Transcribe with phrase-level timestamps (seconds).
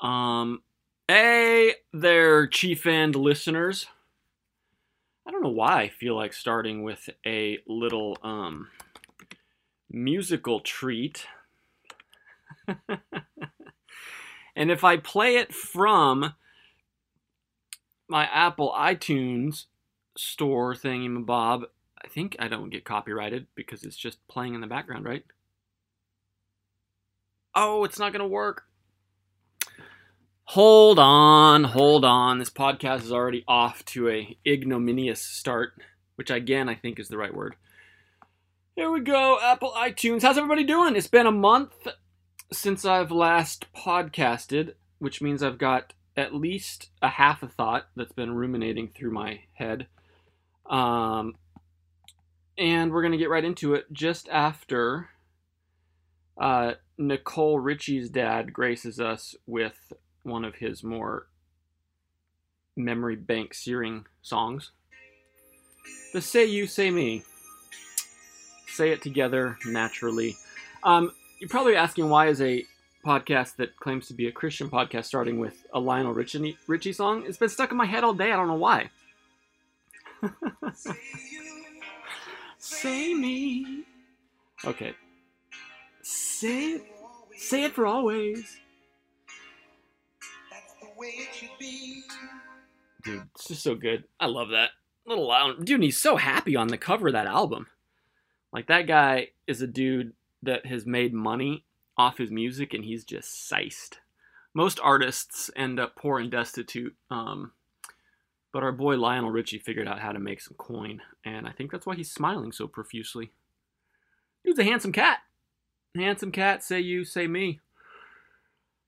[0.00, 0.62] Um,
[1.08, 3.86] hey there, Chief End listeners.
[5.26, 8.68] I don't know why I feel like starting with a little um
[9.90, 11.26] musical treat.
[14.54, 16.34] and if I play it from
[18.08, 19.64] my Apple iTunes
[20.16, 21.64] store thingy bob,
[22.04, 25.24] I think I don't get copyrighted because it's just playing in the background, right?
[27.54, 28.64] Oh, it's not gonna work.
[30.50, 32.38] Hold on, hold on.
[32.38, 35.72] This podcast is already off to a ignominious start,
[36.14, 37.56] which again I think is the right word.
[38.76, 40.22] Here we go, Apple iTunes.
[40.22, 40.94] How's everybody doing?
[40.94, 41.88] It's been a month
[42.52, 48.12] since I've last podcasted, which means I've got at least a half a thought that's
[48.12, 49.88] been ruminating through my head.
[50.70, 51.34] Um,
[52.56, 55.08] and we're gonna get right into it just after
[56.40, 59.92] uh, Nicole Richie's dad graces us with
[60.26, 61.28] one of his more
[62.76, 64.72] memory bank searing songs.
[66.12, 67.22] The Say You, Say Me.
[68.66, 70.36] Say it together naturally.
[70.82, 72.64] Um, you're probably asking why is a
[73.04, 77.24] podcast that claims to be a Christian podcast starting with a Lionel Richie, Richie song?
[77.26, 78.32] It's been stuck in my head all day.
[78.32, 78.90] I don't know why.
[82.58, 83.84] say me.
[84.64, 84.92] Okay.
[86.02, 86.82] Say it.
[87.36, 88.58] Say it for always.
[93.04, 94.04] Dude, it's just so good.
[94.18, 94.70] I love that.
[95.06, 95.64] Little loud.
[95.64, 97.66] Dude, he's so happy on the cover of that album.
[98.52, 101.64] Like, that guy is a dude that has made money
[101.96, 104.00] off his music and he's just siced.
[104.54, 106.94] Most artists end up poor and destitute.
[107.10, 107.52] Um,
[108.56, 111.70] but our boy Lionel Richie figured out how to make some coin, and I think
[111.70, 113.32] that's why he's smiling so profusely.
[114.44, 115.18] Dude's a handsome cat.
[115.94, 117.60] Handsome cat, say you, say me.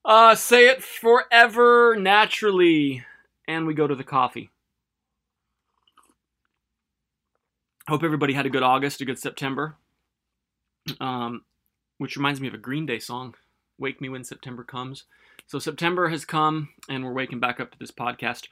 [0.08, 3.04] Uh, say it forever naturally.
[3.46, 4.48] And we go to the coffee.
[7.86, 9.76] Hope everybody had a good August, a good September.
[10.98, 11.42] Um,
[11.98, 13.34] which reminds me of a Green Day song,
[13.78, 15.04] Wake Me When September Comes.
[15.46, 18.48] So September has come, and we're waking back up to this podcast.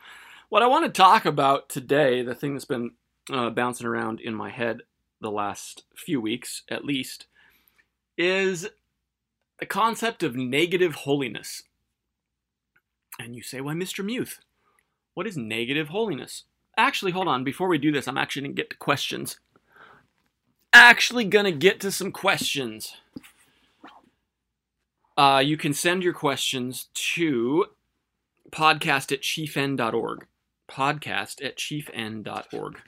[0.51, 2.93] What I want to talk about today, the thing that's been
[3.33, 4.83] uh, bouncing around in my head
[5.23, 7.27] the last few weeks at least,
[8.19, 8.69] is
[9.59, 11.63] the concept of negative holiness.
[13.19, 14.05] And you say, why, Mr.
[14.05, 14.41] Muth,
[15.15, 16.45] what is negative holiness?
[16.77, 17.45] Actually, hold on.
[17.45, 19.39] Before we do this, I'm actually going to get to questions.
[20.73, 22.97] Actually, going to get to some questions.
[25.17, 27.67] Uh, you can send your questions to
[28.51, 30.27] podcast at chiefend.org.
[30.69, 32.79] Podcast at chiefend.org.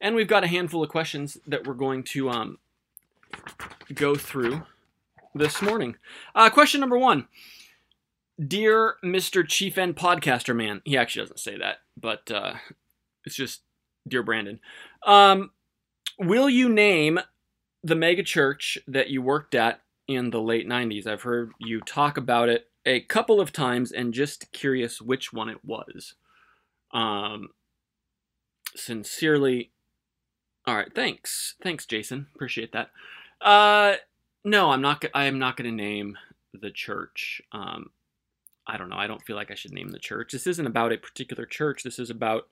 [0.00, 2.58] And we've got a handful of questions that we're going to um,
[3.94, 4.62] go through
[5.34, 5.96] this morning.
[6.34, 7.28] Uh, question number one
[8.44, 9.46] Dear Mr.
[9.46, 12.54] Chief End Podcaster Man, he actually doesn't say that, but uh,
[13.24, 13.62] it's just
[14.06, 14.60] Dear Brandon.
[15.06, 15.50] Um,
[16.18, 17.20] will you name
[17.82, 21.06] the mega church that you worked at in the late 90s?
[21.06, 25.48] I've heard you talk about it a couple of times and just curious which one
[25.48, 26.14] it was.
[26.92, 27.50] Um,
[28.74, 29.72] sincerely,
[30.66, 31.54] all right, thanks.
[31.62, 32.28] Thanks, Jason.
[32.34, 32.90] Appreciate that.
[33.40, 33.96] Uh,
[34.44, 35.04] no, I'm not.
[35.14, 36.16] I am not going to name
[36.52, 37.42] the church.
[37.52, 37.90] Um,
[38.66, 38.96] I don't know.
[38.96, 40.32] I don't feel like I should name the church.
[40.32, 41.82] This isn't about a particular church.
[41.82, 42.48] This is about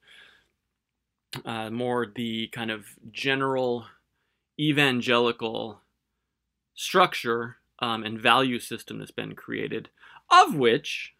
[1.45, 3.87] uh, more the kind of general
[4.59, 5.81] evangelical
[6.75, 9.91] structure um, and value system that's been created,
[10.31, 11.15] of which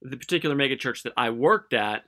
[0.00, 2.04] the particular megachurch that I worked at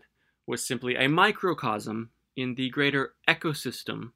[0.47, 4.13] was simply a microcosm in the greater ecosystem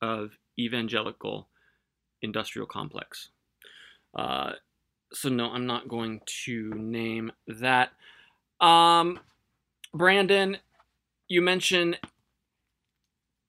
[0.00, 1.48] of evangelical
[2.22, 3.28] industrial complex.
[4.14, 4.52] Uh,
[5.12, 7.90] so no, I'm not going to name that.
[8.60, 9.20] Um,
[9.92, 10.58] Brandon,
[11.28, 11.98] you mentioned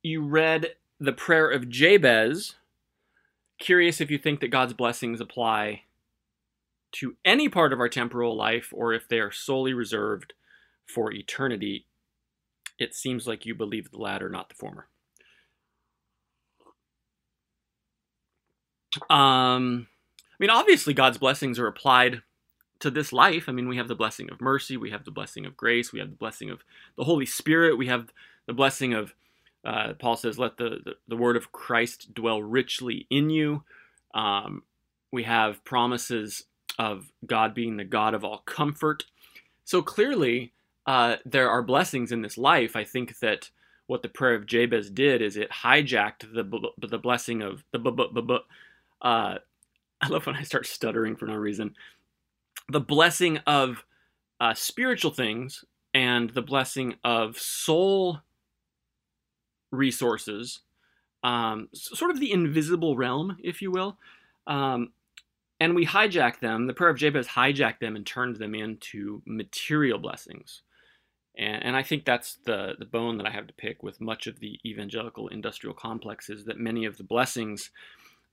[0.02, 2.56] you read the prayer of Jabez.
[3.60, 5.84] Curious if you think that God's blessings apply
[6.94, 10.34] to any part of our temporal life or if they are solely reserved
[10.86, 11.86] for eternity.
[12.78, 14.88] It seems like you believe the latter, not the former.
[19.10, 19.88] Um,
[20.32, 22.22] I mean, obviously, God's blessings are applied
[22.80, 23.48] to this life.
[23.48, 26.00] I mean, we have the blessing of mercy, we have the blessing of grace, we
[26.00, 26.64] have the blessing of
[26.98, 28.12] the Holy Spirit, we have
[28.46, 29.14] the blessing of,
[29.64, 33.64] uh, Paul says, let the, the, the, word of Christ dwell richly in you.
[34.14, 34.64] Um,
[35.12, 36.44] we have promises
[36.78, 39.06] of God being the God of all comfort.
[39.64, 40.52] So clearly,
[40.86, 42.76] uh, there are blessings in this life.
[42.76, 43.50] I think that
[43.88, 47.80] what the prayer of Jabez did is it hijacked the the blessing of the
[49.04, 49.38] uh,
[50.02, 51.76] I love when I start stuttering for no reason.
[52.70, 53.86] The blessing of
[54.40, 55.64] uh, spiritual things
[55.94, 58.20] and the blessing of soul
[59.72, 60.60] resources,
[61.24, 63.98] um, sort of the invisible realm, if you will.
[64.48, 64.92] Um,
[65.60, 66.68] and we hijack them.
[66.68, 70.64] The prayer of Jabez hijacked them and turned them into material blessings.
[71.38, 74.28] And, and I think that's the, the bone that I have to pick with much
[74.28, 77.72] of the evangelical industrial complex is that many of the blessings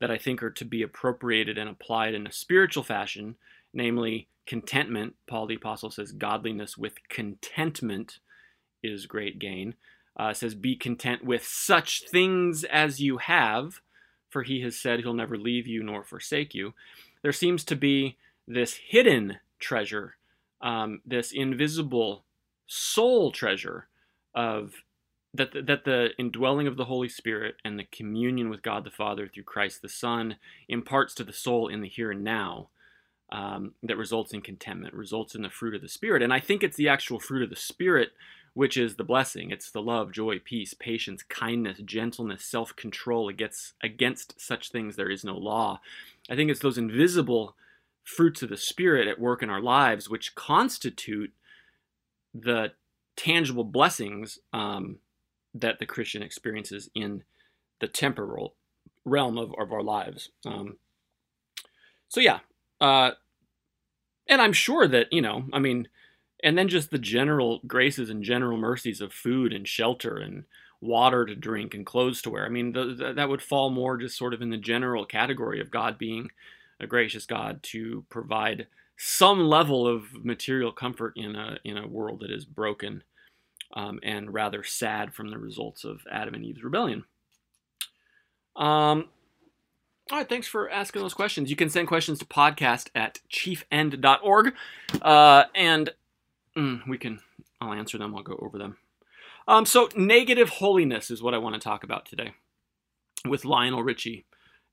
[0.00, 3.36] that I think are to be appropriated and applied in a spiritual fashion,
[3.72, 5.14] namely contentment.
[5.26, 8.18] Paul the Apostle says, Godliness with contentment
[8.82, 9.74] is great gain.
[10.16, 13.80] Uh, says, Be content with such things as you have,
[14.28, 16.74] for he has said he'll never leave you nor forsake you.
[17.22, 18.16] There seems to be
[18.48, 20.16] this hidden treasure,
[20.62, 22.24] um, this invisible
[22.66, 23.88] soul treasure
[24.34, 24.74] of
[25.32, 28.90] that the, that the indwelling of the Holy Spirit and the communion with God the
[28.90, 30.36] Father through Christ the Son
[30.68, 32.68] imparts to the soul in the here and now
[33.30, 36.22] um, that results in contentment, results in the fruit of the Spirit.
[36.22, 38.10] And I think it's the actual fruit of the Spirit
[38.52, 39.50] which is the blessing.
[39.50, 43.28] It's the love, joy, peace, patience, kindness, gentleness, self control.
[43.28, 45.80] Against, against such things there is no law.
[46.28, 47.54] I think it's those invisible
[48.02, 51.32] fruits of the Spirit at work in our lives which constitute
[52.34, 52.72] the
[53.16, 54.96] tangible blessings um,
[55.54, 57.22] that the Christian experiences in
[57.80, 58.54] the temporal
[59.04, 60.30] realm of, of our lives.
[60.44, 60.76] Um,
[62.08, 62.40] so yeah,
[62.80, 63.12] uh,
[64.28, 65.88] and I'm sure that you know, I mean,
[66.42, 70.44] and then just the general graces and general mercies of food and shelter and
[70.80, 72.46] water to drink and clothes to wear.
[72.46, 75.98] I mean, that would fall more just sort of in the general category of God
[75.98, 76.30] being
[76.78, 78.66] a gracious God to provide
[78.96, 83.02] some level of material comfort in a in a world that is broken
[83.74, 87.04] um, and rather sad from the results of Adam and Eve's rebellion.
[88.56, 89.08] Um,
[90.10, 91.50] all right, thanks for asking those questions.
[91.50, 94.54] You can send questions to podcast at chiefend.org,
[95.02, 95.90] uh, and
[96.56, 97.20] mm, we can,
[97.60, 98.76] I'll answer them, I'll go over them.
[99.46, 102.34] Um, so, negative holiness is what I want to talk about today
[103.26, 104.26] with Lionel Richie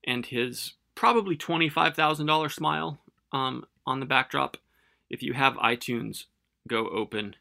[0.03, 3.00] and his probably $25,000 smile
[3.31, 4.57] um, on the backdrop.
[5.09, 6.25] If you have iTunes,
[6.67, 7.35] go open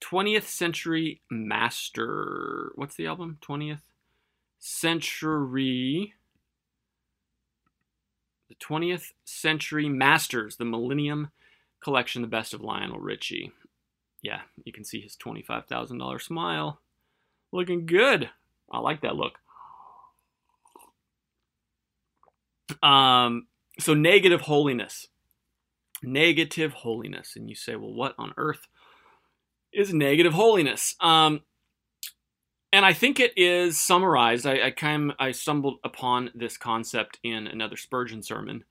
[0.00, 2.72] 20th Century Master.
[2.74, 3.38] What's the album?
[3.42, 3.80] 20th
[4.58, 6.14] Century.
[8.48, 11.30] The 20th Century Masters, the Millennium
[11.80, 13.52] Collection, the best of Lionel Richie.
[14.22, 16.80] Yeah, you can see his $25,000 smile.
[17.52, 18.30] Looking good.
[18.70, 19.38] I like that look.
[22.82, 23.46] Um,
[23.78, 25.08] so negative holiness.
[26.02, 27.34] Negative holiness.
[27.36, 28.66] And you say, well, what on earth
[29.72, 30.94] is negative holiness.
[31.00, 31.42] Um,
[32.72, 34.46] and I think it is summarized.
[34.46, 38.64] I, I kind I stumbled upon this concept in another Spurgeon sermon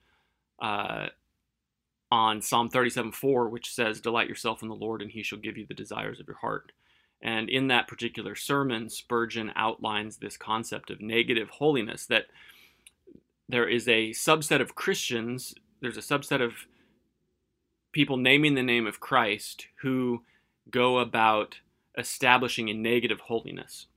[0.62, 1.08] uh,
[2.12, 5.66] on Psalm 37:4, which says, "Delight yourself in the Lord, and He shall give you
[5.66, 6.72] the desires of your heart."
[7.22, 12.28] And in that particular sermon, Spurgeon outlines this concept of negative holiness that
[13.50, 16.54] there is a subset of Christians, there's a subset of
[17.92, 20.24] people naming the name of Christ who
[20.72, 21.60] go about
[21.98, 23.88] establishing a negative holiness.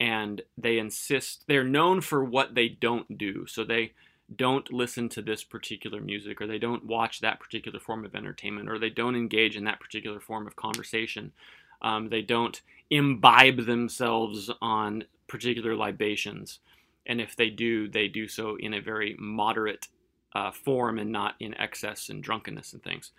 [0.00, 3.46] And they insist, they're known for what they don't do.
[3.46, 3.92] So they
[4.34, 8.68] don't listen to this particular music, or they don't watch that particular form of entertainment,
[8.68, 11.32] or they don't engage in that particular form of conversation.
[11.80, 12.60] Um, they don't
[12.90, 16.60] imbibe themselves on particular libations.
[17.06, 19.88] And if they do, they do so in a very moderate
[20.34, 23.12] uh, form and not in excess and drunkenness and things.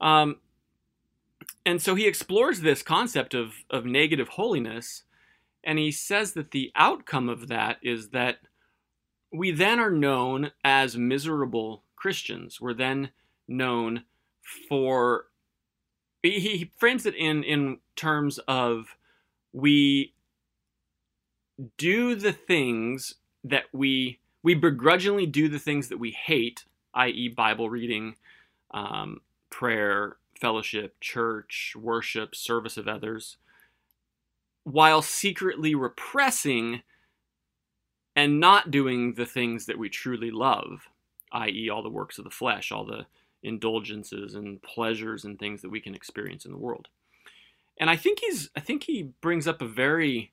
[0.00, 0.36] Um,
[1.66, 5.04] and so he explores this concept of, of negative holiness,
[5.62, 8.38] and he says that the outcome of that is that
[9.32, 12.60] we then are known as miserable Christians.
[12.60, 13.10] We're then
[13.48, 14.04] known
[14.68, 15.26] for.
[16.22, 18.96] He, frames it in, in terms of
[19.52, 20.14] we
[21.76, 26.64] do the things that we we begrudgingly do the things that we hate,
[26.94, 28.16] i.e., Bible reading,
[28.72, 33.36] um, prayer, fellowship, church, worship, service of others,
[34.64, 36.82] while secretly repressing
[38.16, 40.88] and not doing the things that we truly love,
[41.32, 43.06] i.e., all the works of the flesh, all the
[43.42, 46.88] indulgences and pleasures and things that we can experience in the world.
[47.78, 50.32] And I think he's, I think he brings up a very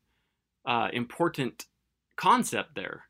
[0.65, 1.65] uh, important
[2.15, 3.05] concept there.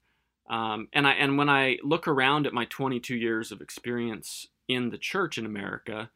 [0.49, 4.89] Um, and I, and when I look around at my 22 years of experience in
[4.89, 6.09] the church in America,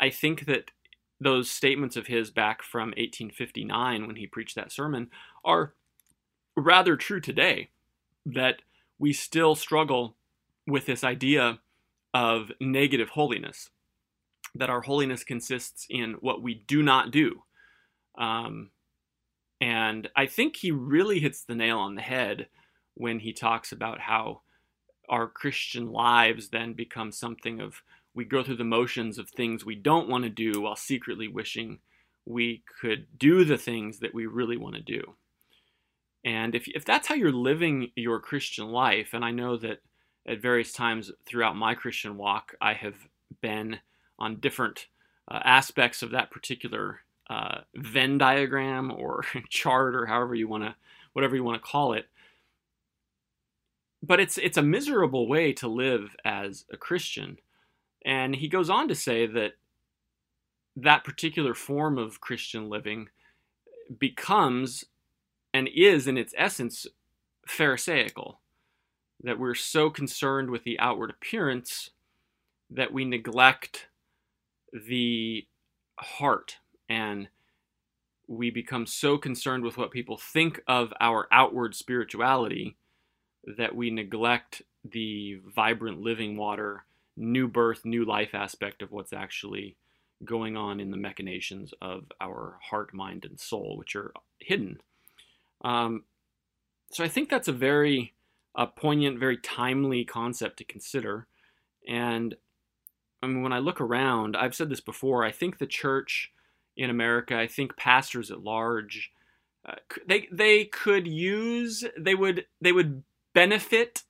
[0.00, 0.72] I think that
[1.20, 5.10] those statements of his back from 1859 when he preached that sermon
[5.44, 5.74] are
[6.56, 7.70] rather true today
[8.26, 8.62] that
[8.98, 10.16] we still struggle
[10.66, 11.60] with this idea
[12.14, 13.70] of negative holiness.
[14.54, 17.44] that our holiness consists in what we do not do.
[18.18, 18.70] Um,
[19.60, 22.48] and I think he really hits the nail on the head
[22.94, 24.42] when he talks about how
[25.08, 27.82] our Christian lives then become something of
[28.14, 31.78] we go through the motions of things we don't want to do while secretly wishing
[32.26, 35.14] we could do the things that we really want to do.
[36.24, 39.80] And if, if that's how you're living your Christian life, and I know that
[40.26, 42.96] at various times throughout my Christian walk, I have
[43.40, 43.78] been
[44.18, 44.86] on different
[45.30, 47.00] uh, aspects of that particular
[47.30, 50.74] uh, Venn diagram or chart or however you want to,
[51.12, 52.06] whatever you want to call it.
[54.02, 57.38] But it's it's a miserable way to live as a Christian,
[58.04, 59.52] and he goes on to say that
[60.76, 63.08] that particular form of Christian living
[63.98, 64.84] becomes
[65.52, 66.86] and is in its essence
[67.46, 68.40] Pharisaical.
[69.22, 71.90] That we're so concerned with the outward appearance
[72.70, 73.88] that we neglect
[74.72, 75.46] the
[75.98, 76.56] heart
[76.88, 77.28] and
[78.26, 82.76] we become so concerned with what people think of our outward spirituality
[83.56, 86.84] that we neglect the vibrant living water,
[87.20, 89.76] new birth, new life aspect of what's actually
[90.24, 94.80] going on in the machinations of our heart, mind, and soul, which are hidden.
[95.62, 96.04] Um,
[96.90, 98.14] so I think that's a very
[98.54, 101.26] uh, poignant, very timely concept to consider.
[101.86, 102.34] And
[103.22, 105.24] I mean, when I look around, I've said this before.
[105.24, 106.32] I think the church
[106.76, 109.12] in America, I think pastors at large,
[109.66, 109.74] uh,
[110.06, 113.02] they they could use, they would they would
[113.34, 114.02] benefit.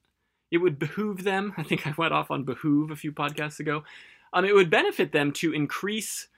[0.51, 1.55] It would behoove them.
[1.59, 3.85] I think I went off on behoove a few podcasts ago.
[4.33, 6.29] Um, it would benefit them to increase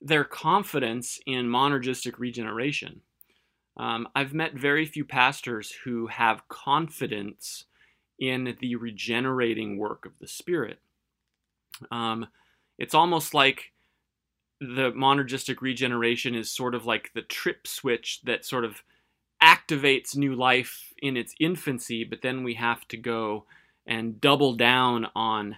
[0.00, 3.00] their confidence in monergistic regeneration.
[3.76, 7.64] Um, I've met very few pastors who have confidence
[8.18, 10.78] in the regenerating work of the Spirit.
[11.90, 12.26] Um,
[12.78, 13.72] it's almost like
[14.60, 18.82] the monergistic regeneration is sort of like the trip switch that sort of
[19.42, 23.44] activates new life in its infancy, but then we have to go
[23.86, 25.56] and double down on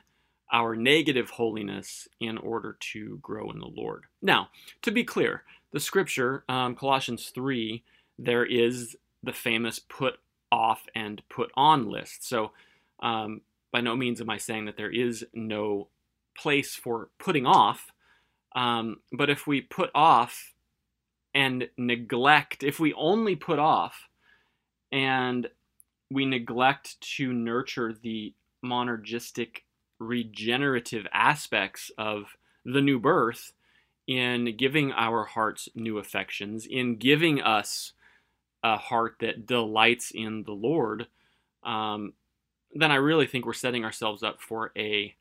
[0.53, 4.05] our negative holiness in order to grow in the Lord.
[4.23, 4.49] Now,
[4.83, 7.83] to be clear, the scripture, um, Colossians 3,
[8.19, 10.14] there is the famous put
[10.53, 12.26] off and put on list.
[12.26, 12.53] So,
[13.00, 13.41] um,
[13.73, 15.88] by no means am I saying that there is no
[16.38, 17.91] place for putting off.
[18.55, 20.54] Um, but if we put off
[21.35, 24.09] and neglect, if we only put off
[24.93, 25.49] and
[26.11, 28.33] we neglect to nurture the
[28.64, 29.62] monergistic
[29.99, 33.53] regenerative aspects of the new birth
[34.07, 37.93] in giving our hearts new affections, in giving us
[38.62, 41.07] a heart that delights in the Lord,
[41.64, 42.12] um,
[42.75, 45.14] then I really think we're setting ourselves up for a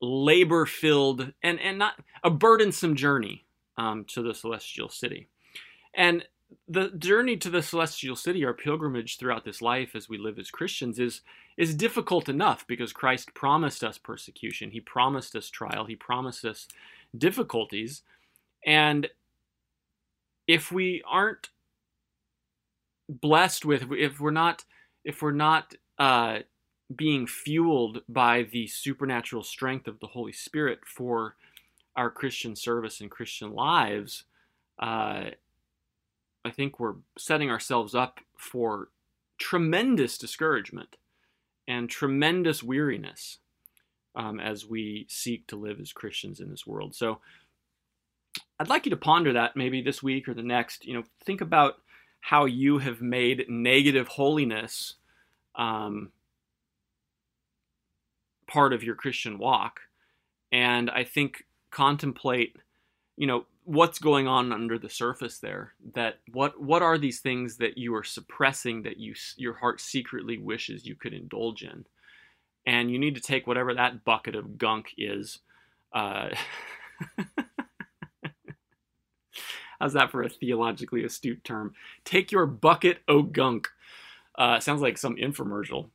[0.00, 3.44] labor filled and, and not a burdensome journey
[3.76, 5.28] um, to the celestial city.
[5.96, 6.26] And
[6.68, 10.50] the journey to the celestial city, our pilgrimage throughout this life as we live as
[10.50, 11.22] Christians, is
[11.56, 14.70] is difficult enough because Christ promised us persecution.
[14.70, 15.86] He promised us trial.
[15.86, 16.68] He promised us
[17.16, 18.02] difficulties.
[18.64, 19.08] And
[20.46, 21.48] if we aren't
[23.08, 24.64] blessed with, if we're not,
[25.02, 26.40] if we're not uh,
[26.94, 31.36] being fueled by the supernatural strength of the Holy Spirit for
[31.96, 34.24] our Christian service and Christian lives,
[34.78, 35.30] uh,
[36.46, 38.88] I think we're setting ourselves up for
[39.36, 40.96] tremendous discouragement
[41.66, 43.38] and tremendous weariness
[44.14, 46.94] um, as we seek to live as Christians in this world.
[46.94, 47.18] So
[48.60, 50.86] I'd like you to ponder that maybe this week or the next.
[50.86, 51.78] You know, think about
[52.20, 54.94] how you have made negative holiness
[55.56, 56.12] um,
[58.46, 59.80] part of your Christian walk.
[60.52, 62.56] And I think contemplate,
[63.16, 67.56] you know, what's going on under the surface there that what what are these things
[67.56, 71.84] that you are suppressing that you your heart secretly wishes you could indulge in?
[72.64, 75.40] And you need to take whatever that bucket of gunk is
[75.92, 76.28] uh,
[79.80, 81.74] how's that for a theologically astute term?
[82.04, 83.68] Take your bucket o gunk.
[84.38, 85.88] Uh, sounds like some infomercial.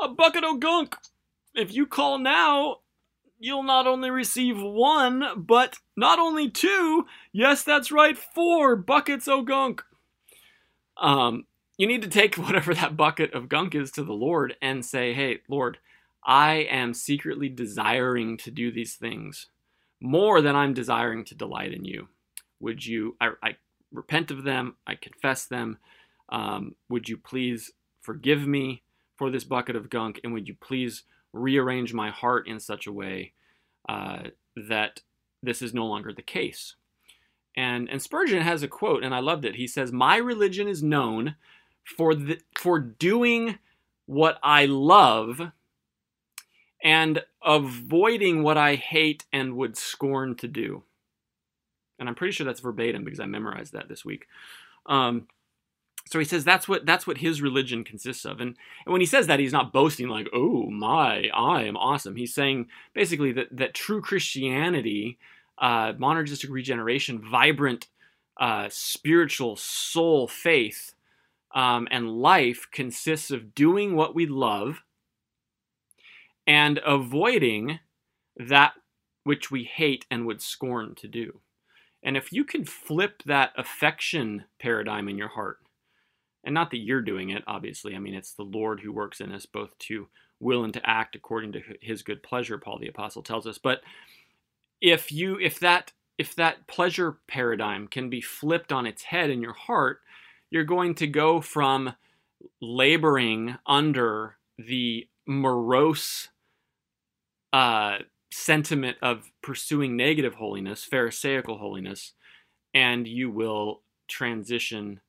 [0.00, 0.96] A bucket o gunk!
[1.54, 2.78] If you call now
[3.42, 9.44] you'll not only receive one, but not only two, yes, that's right, four buckets of
[9.46, 9.82] gunk.
[10.96, 11.46] Um,
[11.76, 15.12] you need to take whatever that bucket of gunk is to the Lord and say,
[15.12, 15.78] hey, Lord,
[16.24, 19.48] I am secretly desiring to do these things
[20.00, 22.08] more than I'm desiring to delight in you.
[22.60, 23.56] Would you, I, I
[23.92, 25.78] repent of them, I confess them.
[26.28, 28.82] Um, would you please forgive me
[29.16, 30.20] for this bucket of gunk?
[30.22, 33.32] And would you please rearrange my heart in such a way
[33.88, 34.22] uh,
[34.56, 35.00] that
[35.42, 36.76] this is no longer the case.
[37.56, 39.56] And and Spurgeon has a quote, and I loved it.
[39.56, 41.36] He says, "My religion is known
[41.84, 43.58] for the, for doing
[44.06, 45.52] what I love."
[46.84, 50.82] And avoiding what I hate and would scorn to do.
[52.00, 54.26] And I'm pretty sure that's verbatim because I memorized that this week.
[54.86, 55.28] Um,
[56.12, 58.38] so he says that's what that's what his religion consists of.
[58.38, 58.54] And,
[58.84, 62.16] and when he says that he's not boasting like oh my i am awesome.
[62.16, 65.18] He's saying basically that that true christianity
[65.56, 67.88] uh, monergistic regeneration vibrant
[68.38, 70.92] uh, spiritual soul faith
[71.54, 74.82] um, and life consists of doing what we love
[76.46, 77.78] and avoiding
[78.36, 78.72] that
[79.24, 81.40] which we hate and would scorn to do.
[82.02, 85.58] And if you can flip that affection paradigm in your heart
[86.44, 87.94] and not that you're doing it, obviously.
[87.94, 90.08] I mean, it's the Lord who works in us both to
[90.40, 93.58] will and to act according to his good pleasure, Paul the apostle tells us.
[93.58, 93.80] But
[94.80, 99.40] if you if that if that pleasure paradigm can be flipped on its head in
[99.40, 100.00] your heart,
[100.50, 101.94] you're going to go from
[102.60, 106.28] laboring under the morose
[107.52, 107.98] uh,
[108.30, 112.12] sentiment of pursuing negative holiness, Pharisaical holiness,
[112.74, 115.00] and you will transition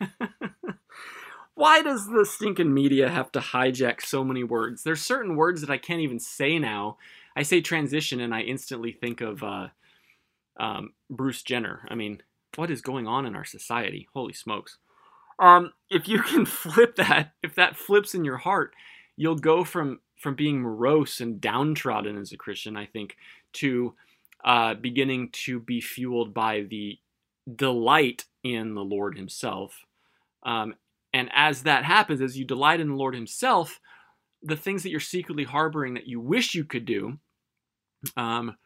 [1.54, 4.82] Why does the stinking media have to hijack so many words?
[4.82, 6.98] There's certain words that I can't even say now.
[7.34, 9.68] I say transition and I instantly think of uh,
[10.58, 11.86] um, Bruce Jenner.
[11.88, 12.22] I mean,
[12.56, 14.06] what is going on in our society?
[14.12, 14.76] Holy smokes.
[15.38, 18.74] Um, if you can flip that, if that flips in your heart,
[19.16, 23.16] you'll go from from being morose and downtrodden as a Christian, I think,
[23.54, 23.94] to
[24.44, 26.98] uh, beginning to be fueled by the
[27.54, 29.85] delight in the Lord Himself
[30.46, 30.74] um,
[31.12, 33.80] and as that happens, as you delight in the Lord Himself,
[34.42, 37.18] the things that you're secretly harboring that you wish you could do,
[38.16, 38.56] um,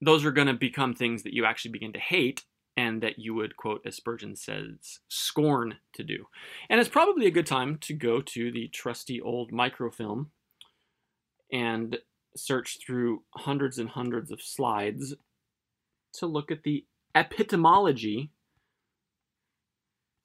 [0.00, 2.44] those are going to become things that you actually begin to hate
[2.76, 6.26] and that you would, quote, as Spurgeon says, scorn to do.
[6.68, 10.30] And it's probably a good time to go to the trusty old microfilm
[11.52, 11.98] and
[12.36, 15.14] search through hundreds and hundreds of slides
[16.14, 18.30] to look at the epitomology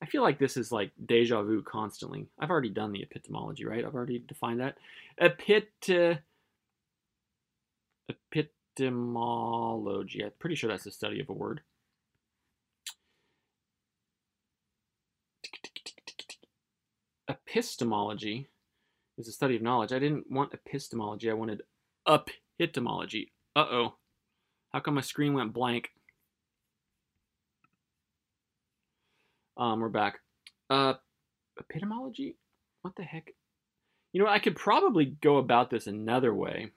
[0.02, 2.28] I feel like this is like deja vu constantly.
[2.40, 3.84] I've already done the epistemology, right?
[3.84, 4.78] I've already defined that.
[5.20, 6.20] Epit
[8.10, 10.24] epistemology.
[10.24, 11.62] I'm pretty sure that's the study of a word.
[17.28, 18.48] Epistemology
[19.18, 19.92] is the study of knowledge.
[19.92, 21.30] I didn't want epistemology.
[21.30, 21.62] I wanted
[22.08, 23.32] epitomology.
[23.56, 23.96] Uh-oh.
[24.74, 25.92] How come my screen went blank?
[29.58, 30.20] Um, we're back.
[30.70, 30.96] Uh,
[31.58, 32.36] epitomology?
[32.82, 33.32] What the heck?
[34.12, 36.72] You know, I could probably go about this another way.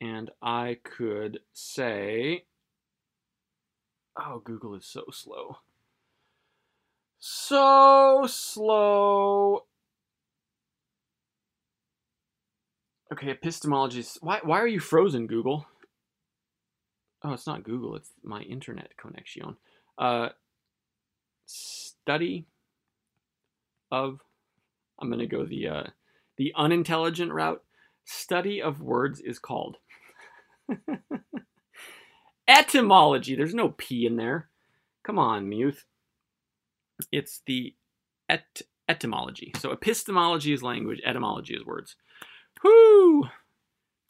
[0.00, 2.44] And I could say,
[4.18, 5.58] oh, Google is so slow.
[7.18, 9.64] So slow.
[13.12, 14.04] Okay, epistemology.
[14.20, 15.66] Why, why are you frozen, Google?
[17.24, 19.56] Oh, it's not Google, it's my internet connection.
[19.96, 20.30] Uh,
[21.46, 22.46] study
[23.90, 24.20] of
[24.98, 25.84] I'm going to go the uh,
[26.36, 27.62] the unintelligent route.
[28.04, 29.76] Study of words is called
[32.48, 33.36] etymology.
[33.36, 34.48] There's no p in there.
[35.04, 35.84] Come on, Muth.
[37.10, 37.74] It's the
[38.28, 39.52] et- etymology.
[39.58, 41.96] So epistemology is language, etymology is words.
[42.64, 43.28] Whoo!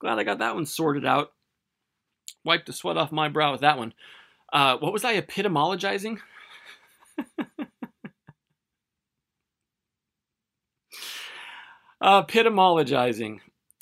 [0.01, 1.33] Glad I got that one sorted out.
[2.45, 3.95] Wiped the sweat off my brow with that one.
[4.53, 6.19] Uh, what was I epitomologizing?
[12.03, 13.39] Uh, epitomologizing.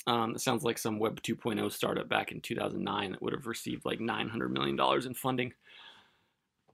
[0.07, 3.85] Um, it sounds like some Web 2.0 startup back in 2009 that would have received
[3.85, 5.53] like $900 million in funding.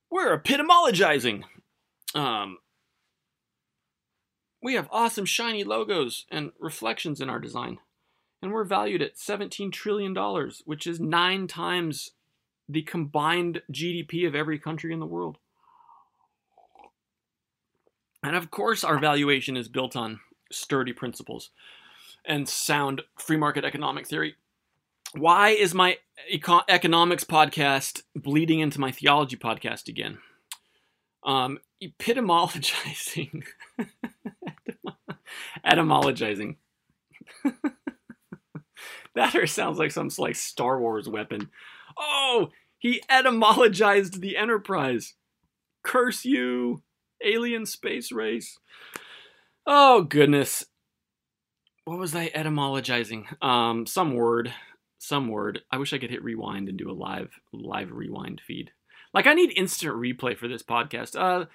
[0.09, 1.43] We're epitomologizing.
[2.13, 2.57] Um,
[4.61, 7.79] we have awesome shiny logos and reflections in our design.
[8.41, 10.15] And we're valued at $17 trillion,
[10.65, 12.11] which is nine times
[12.69, 15.37] the combined GDP of every country in the world.
[18.23, 20.19] And of course, our valuation is built on
[20.51, 21.49] sturdy principles
[22.25, 24.35] and sound free market economic theory.
[25.13, 25.97] Why is my
[26.29, 30.17] eco- economics podcast bleeding into my theology podcast again?
[31.23, 33.43] Um, epitomologizing.
[35.65, 36.57] Etymologizing.
[39.15, 41.49] that sounds like some like Star Wars weapon.
[41.97, 45.15] Oh, he etymologized the Enterprise.
[45.83, 46.83] Curse you!
[47.23, 48.59] alien space race.
[49.69, 50.63] Oh goodness.
[51.83, 53.25] What was I etymologizing?
[53.43, 54.53] Um, some word.
[54.97, 55.61] some word.
[55.69, 58.71] I wish I could hit rewind and do a live live rewind feed.
[59.13, 61.19] Like I need instant replay for this podcast.
[61.19, 61.47] Uh,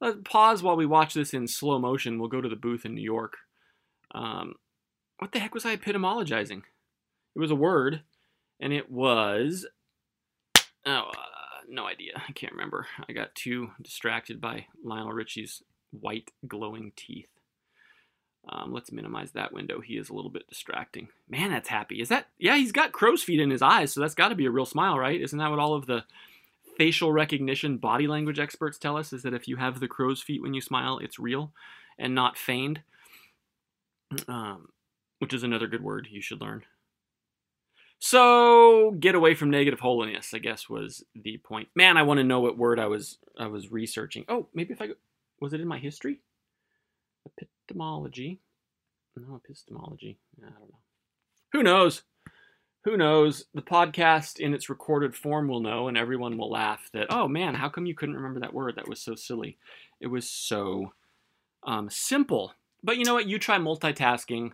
[0.00, 2.18] let's pause while we watch this in slow motion.
[2.18, 3.36] We'll go to the booth in New York.
[4.12, 4.54] Um,
[5.20, 6.62] what the heck was I epitomologizing?
[7.36, 8.02] It was a word,
[8.58, 9.64] and it was
[10.86, 11.12] oh, uh,
[11.68, 12.20] no idea.
[12.28, 12.88] I can't remember.
[13.08, 17.28] I got too distracted by Lionel Richie's white glowing teeth.
[18.48, 19.80] Um, let's minimize that window.
[19.80, 21.08] He is a little bit distracting.
[21.28, 22.00] Man, that's happy.
[22.00, 22.26] Is that?
[22.38, 24.66] Yeah, he's got crow's feet in his eyes, so that's got to be a real
[24.66, 25.20] smile, right?
[25.20, 26.04] Isn't that what all of the
[26.76, 29.12] facial recognition body language experts tell us?
[29.12, 31.52] Is that if you have the crow's feet when you smile, it's real
[31.98, 32.80] and not feigned.
[34.26, 34.68] Um,
[35.20, 36.64] which is another good word you should learn.
[38.00, 41.68] So get away from negative holiness, I guess was the point.
[41.76, 44.24] Man, I want to know what word I was I was researching.
[44.28, 44.94] Oh, maybe if I go,
[45.40, 46.20] was it in my history?
[47.70, 48.40] Epistemology.
[49.16, 50.18] No, epistemology.
[50.40, 50.78] I don't know.
[51.52, 52.02] Who knows?
[52.82, 53.44] Who knows?
[53.54, 57.54] The podcast in its recorded form will know, and everyone will laugh that, oh man,
[57.54, 58.74] how come you couldn't remember that word?
[58.74, 59.56] That was so silly.
[60.00, 60.94] It was so
[61.62, 62.54] um, simple.
[62.82, 63.28] But you know what?
[63.28, 64.50] You try multitasking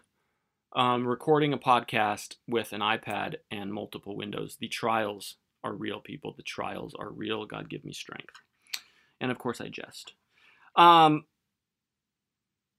[0.75, 4.59] um, recording a podcast with an iPad and multiple windows.
[4.61, 6.35] The trials are real, people.
[6.37, 7.47] The trials are real.
[7.47, 8.35] God give me strength.
[9.23, 10.13] And of course, I jest.
[10.77, 11.25] Um,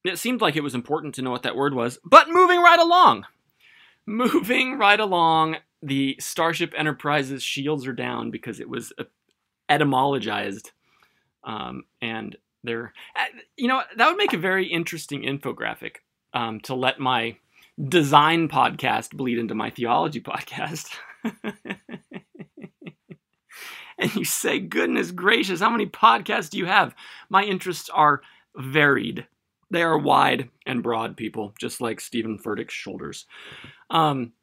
[0.04, 2.80] it seemed like it was important to know what that word was, but moving right
[2.80, 3.26] along.
[4.10, 8.94] Moving right along, the Starship Enterprise's shields are down because it was
[9.70, 10.72] etymologized.
[11.44, 13.26] Um, and they're, uh,
[13.58, 15.98] you know, that would make a very interesting infographic
[16.34, 17.38] um, to let my
[17.84, 20.90] design podcast bleed into my theology podcast.
[23.98, 26.96] and you say, goodness gracious, how many podcasts do you have?
[27.30, 28.22] My interests are
[28.56, 29.28] varied.
[29.70, 33.26] They are wide and broad, people, just like Steven Furtick's shoulders.
[33.90, 34.34] Um,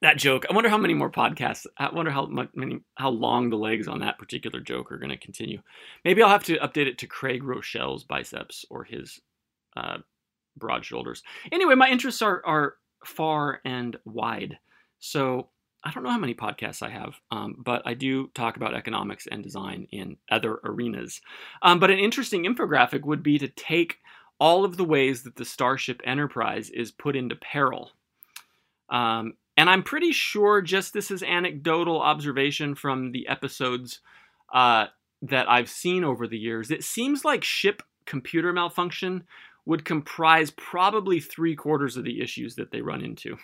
[0.00, 0.44] that joke.
[0.48, 1.66] I wonder how many more podcasts.
[1.76, 5.16] I wonder how many, how long the legs on that particular joke are going to
[5.16, 5.60] continue.
[6.04, 9.20] Maybe I'll have to update it to Craig Groeschel's biceps or his
[9.76, 9.98] uh,
[10.56, 11.22] broad shoulders.
[11.52, 12.74] Anyway, my interests are are
[13.04, 14.58] far and wide.
[14.98, 15.48] So
[15.84, 19.28] I don't know how many podcasts I have, um, but I do talk about economics
[19.28, 21.20] and design in other arenas.
[21.62, 23.98] Um, but an interesting infographic would be to take
[24.38, 27.90] all of the ways that the Starship Enterprise is put into peril.
[28.88, 34.00] Um, and I'm pretty sure just this is anecdotal observation from the episodes
[34.54, 34.86] uh,
[35.22, 36.70] that I've seen over the years.
[36.70, 39.24] It seems like ship computer malfunction
[39.66, 43.36] would comprise probably three quarters of the issues that they run into.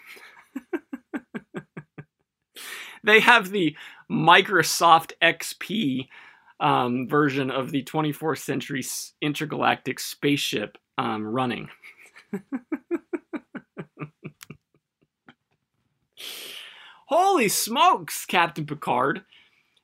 [3.04, 3.76] they have the
[4.10, 6.08] Microsoft XP
[6.64, 8.82] um, version of the 24th century
[9.20, 11.68] intergalactic spaceship um, running.
[17.06, 19.24] Holy smokes, Captain Picard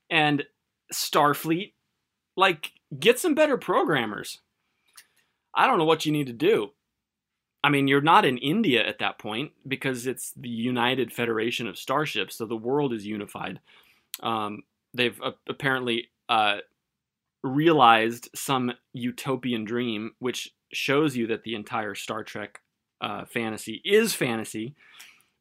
[0.09, 0.45] and
[0.93, 1.75] Starfleet.
[2.35, 4.38] Like, get some better programmers.
[5.55, 6.71] I don't know what you need to do.
[7.62, 11.77] I mean, you're not in India at that point because it's the United Federation of
[11.77, 13.61] Starships, so the world is unified.
[14.23, 14.62] Um,
[14.95, 16.59] they've uh, apparently uh,
[17.42, 22.61] realized some utopian dream, which shows you that the entire Star Trek
[23.00, 24.74] uh, fantasy is fantasy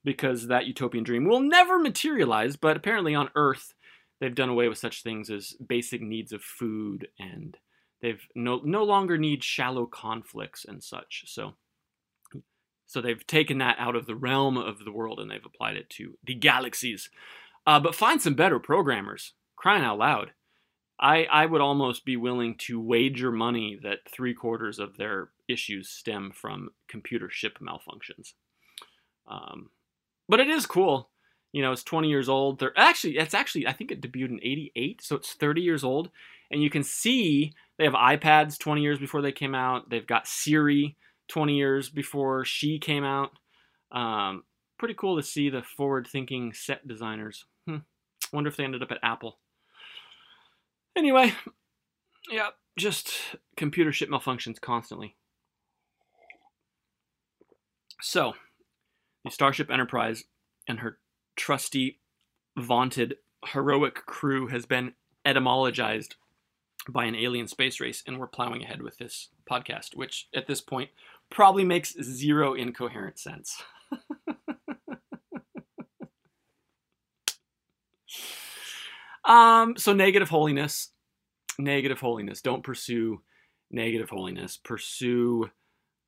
[0.04, 2.56] because that utopian dream will never materialize.
[2.56, 3.74] But apparently, on Earth,
[4.20, 7.58] they've done away with such things as basic needs of food and
[8.02, 11.26] They've no no longer need shallow conflicts and such.
[11.28, 11.54] So
[12.86, 15.90] so they've taken that out of the realm of the world and they've applied it
[15.92, 17.10] to the galaxies.
[17.68, 19.34] Uh, but find some better programmers.
[19.56, 20.32] Crying out loud.
[21.00, 25.90] I, I would almost be willing to wager money that three quarters of their issues
[25.90, 28.34] stem from computer ship malfunctions.
[29.28, 29.70] Um,
[30.28, 31.10] but it is cool.
[31.54, 32.60] You know, it's 20 years old.
[32.60, 36.10] They're actually, it's actually, I think it debuted in 88, so it's 30 years old.
[36.52, 39.90] And you can see they have iPads 20 years before they came out.
[39.90, 40.98] They've got Siri
[41.30, 43.32] 20 years before she came out.
[43.92, 44.44] Um,
[44.78, 47.46] pretty cool to see the forward-thinking set designers.
[47.68, 47.78] Hmm.
[48.34, 49.40] Wonder if they ended up at Apple.
[51.00, 51.34] Anyway,
[52.30, 53.14] yeah, just
[53.56, 55.16] computer ship malfunctions constantly.
[58.02, 58.34] So,
[59.24, 60.26] the Starship Enterprise
[60.68, 60.98] and her
[61.38, 62.02] trusty,
[62.58, 64.92] vaunted, heroic crew has been
[65.26, 66.16] etymologized
[66.90, 70.60] by an alien space race, and we're plowing ahead with this podcast, which at this
[70.60, 70.90] point
[71.30, 73.64] probably makes zero incoherent sense.
[79.30, 80.90] um, so negative holiness,
[81.58, 82.42] negative holiness.
[82.42, 83.22] Don't pursue
[83.72, 84.58] negative holiness.
[84.58, 85.50] Pursue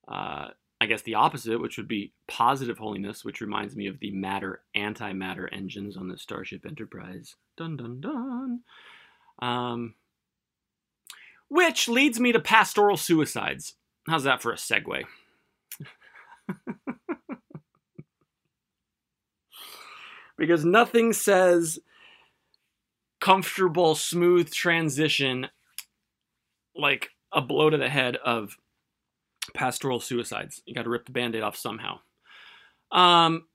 [0.07, 0.49] uh,
[0.81, 4.63] I guess the opposite, which would be positive holiness, which reminds me of the matter
[4.75, 7.35] antimatter engines on the Starship Enterprise.
[7.55, 8.61] Dun dun dun.
[9.39, 9.93] Um,
[11.49, 13.75] which leads me to pastoral suicides.
[14.07, 15.03] How's that for a segue?
[20.35, 21.77] because nothing says
[23.21, 25.47] comfortable, smooth transition
[26.75, 28.57] like a blow to the head of
[29.53, 30.61] pastoral suicides.
[30.65, 31.99] You got to rip the band aid off somehow.
[32.91, 33.45] Um,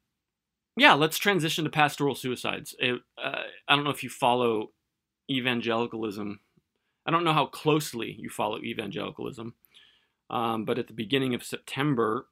[0.76, 2.74] yeah, let's transition to pastoral suicides.
[2.78, 4.70] It, uh, I don't know if you follow
[5.30, 6.40] evangelicalism.
[7.04, 9.54] I don't know how closely you follow evangelicalism,
[10.30, 12.26] um, but at the beginning of September,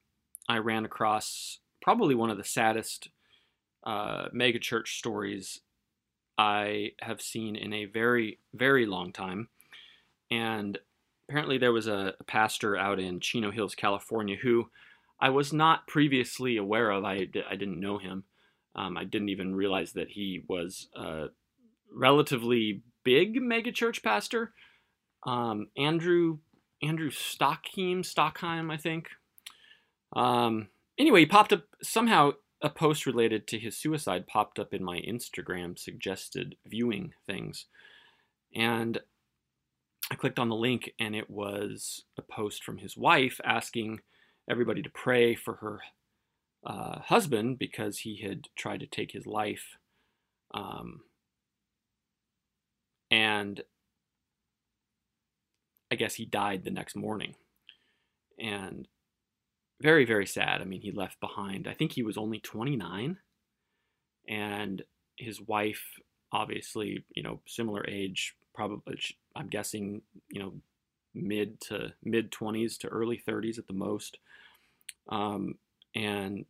[0.47, 3.09] I ran across probably one of the saddest
[3.83, 5.61] uh, megachurch stories
[6.37, 9.49] I have seen in a very, very long time.
[10.29, 10.77] And
[11.29, 14.69] apparently, there was a, pastor out in Chino Hills, California, who
[15.19, 17.05] I was not previously aware of.
[17.05, 18.23] I, I didn't know him.
[18.75, 21.27] Um, I didn't even realize that he was a
[21.93, 24.51] relatively big megachurch pastor.
[25.25, 26.39] Um, Andrew
[26.83, 29.09] Andrew Stockheim, Stockheim, I think.
[30.13, 30.67] Um,
[30.97, 32.33] anyway, he popped up somehow
[32.65, 37.67] a post related to his suicide popped up in my Instagram suggested viewing things.
[38.55, 38.99] And
[40.09, 44.01] I clicked on the link, and it was a post from his wife asking
[44.49, 45.79] everybody to pray for her
[46.65, 49.77] uh, husband because he had tried to take his life.
[50.51, 51.01] Um,
[53.11, 53.61] and
[55.91, 57.35] I guess he died the next morning.
[58.39, 58.87] And
[59.85, 60.61] very very sad.
[60.61, 61.67] I mean, he left behind.
[61.67, 63.17] I think he was only 29,
[64.27, 64.83] and
[65.17, 65.83] his wife,
[66.31, 68.99] obviously, you know, similar age, probably.
[69.35, 70.53] I'm guessing, you know,
[71.13, 74.17] mid to mid 20s to early 30s at the most.
[75.07, 75.55] Um,
[75.93, 76.45] and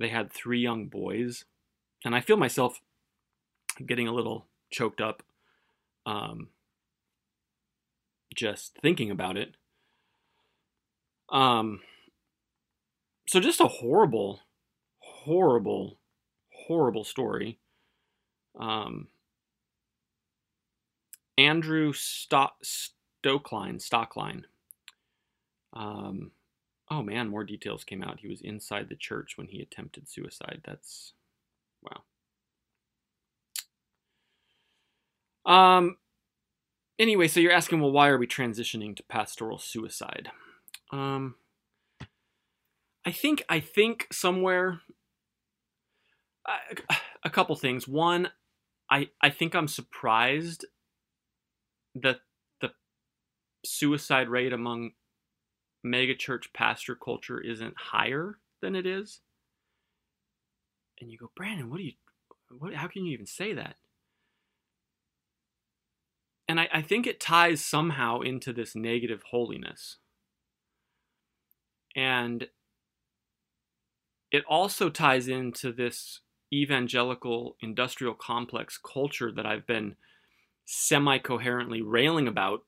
[0.00, 1.44] they had three young boys,
[2.04, 2.80] and I feel myself
[3.84, 5.22] getting a little choked up.
[6.06, 6.48] Um,
[8.34, 9.54] just thinking about it.
[11.28, 11.80] Um,
[13.32, 14.40] so just a horrible,
[14.98, 15.98] horrible,
[16.52, 17.58] horrible story.
[18.60, 19.08] Um,
[21.38, 24.42] Andrew Stock, Stoecklein, Stoecklein.
[25.72, 26.32] Um,
[26.90, 28.20] oh man, more details came out.
[28.20, 30.60] He was inside the church when he attempted suicide.
[30.66, 31.14] That's
[31.80, 32.02] wow.
[35.50, 35.96] Um.
[36.98, 40.28] Anyway, so you're asking, well, why are we transitioning to pastoral suicide?
[40.90, 41.36] Um.
[43.04, 44.80] I think I think somewhere
[46.46, 47.88] a, a couple things.
[47.88, 48.30] One,
[48.90, 50.66] I I think I'm surprised
[51.94, 52.20] that
[52.60, 52.70] the
[53.64, 54.92] suicide rate among
[55.84, 59.20] megachurch pastor culture isn't higher than it is.
[61.00, 61.92] And you go, Brandon, what do you
[62.58, 63.76] what how can you even say that?
[66.48, 69.98] And I, I think it ties somehow into this negative holiness.
[71.96, 72.48] And
[74.32, 76.20] it also ties into this
[76.52, 79.96] evangelical industrial complex culture that I've been
[80.64, 82.64] semi coherently railing about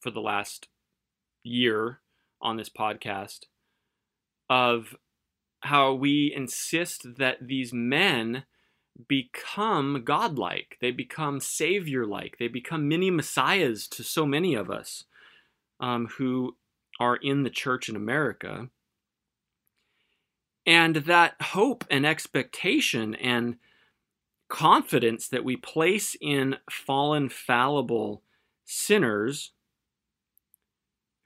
[0.00, 0.68] for the last
[1.44, 2.00] year
[2.40, 3.40] on this podcast
[4.48, 4.96] of
[5.60, 8.44] how we insist that these men
[9.08, 15.04] become godlike, they become savior like, they become mini messiahs to so many of us
[15.80, 16.56] um, who
[16.98, 18.68] are in the church in America
[20.66, 23.56] and that hope and expectation and
[24.48, 28.22] confidence that we place in fallen, fallible
[28.64, 29.52] sinners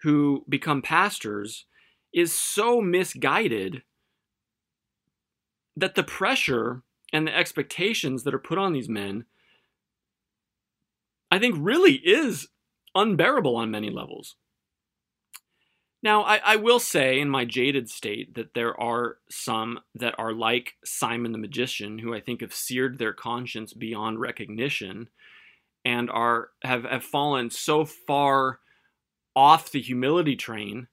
[0.02, 1.66] who become pastors
[2.12, 3.82] is so misguided
[5.76, 9.24] that the pressure and the expectations that are put on these men,
[11.30, 12.48] I think, really is
[12.94, 14.36] unbearable on many levels.
[16.06, 20.32] Now, I, I, will say in my jaded state that there are some that are
[20.32, 25.08] like Simon the Magician, who I think have seared their conscience beyond recognition
[25.84, 28.60] and are have, have fallen so far
[29.34, 30.86] off the humility train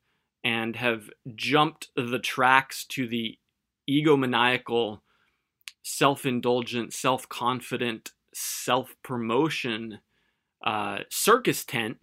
[0.44, 3.38] and have jumped the tracks to the
[3.88, 5.02] egomaniacal,
[5.84, 10.00] self indulgent, self confident, self promotion
[10.66, 11.98] uh, circus tent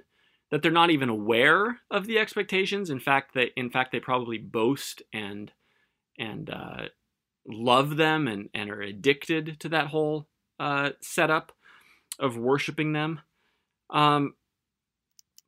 [0.51, 2.91] that they're not even aware of the expectations.
[2.91, 5.53] In fact, they in fact they probably boast and
[6.19, 6.87] and uh,
[7.47, 11.53] love them and and are addicted to that whole uh, setup
[12.19, 13.21] of worshiping them.
[13.91, 14.35] Um,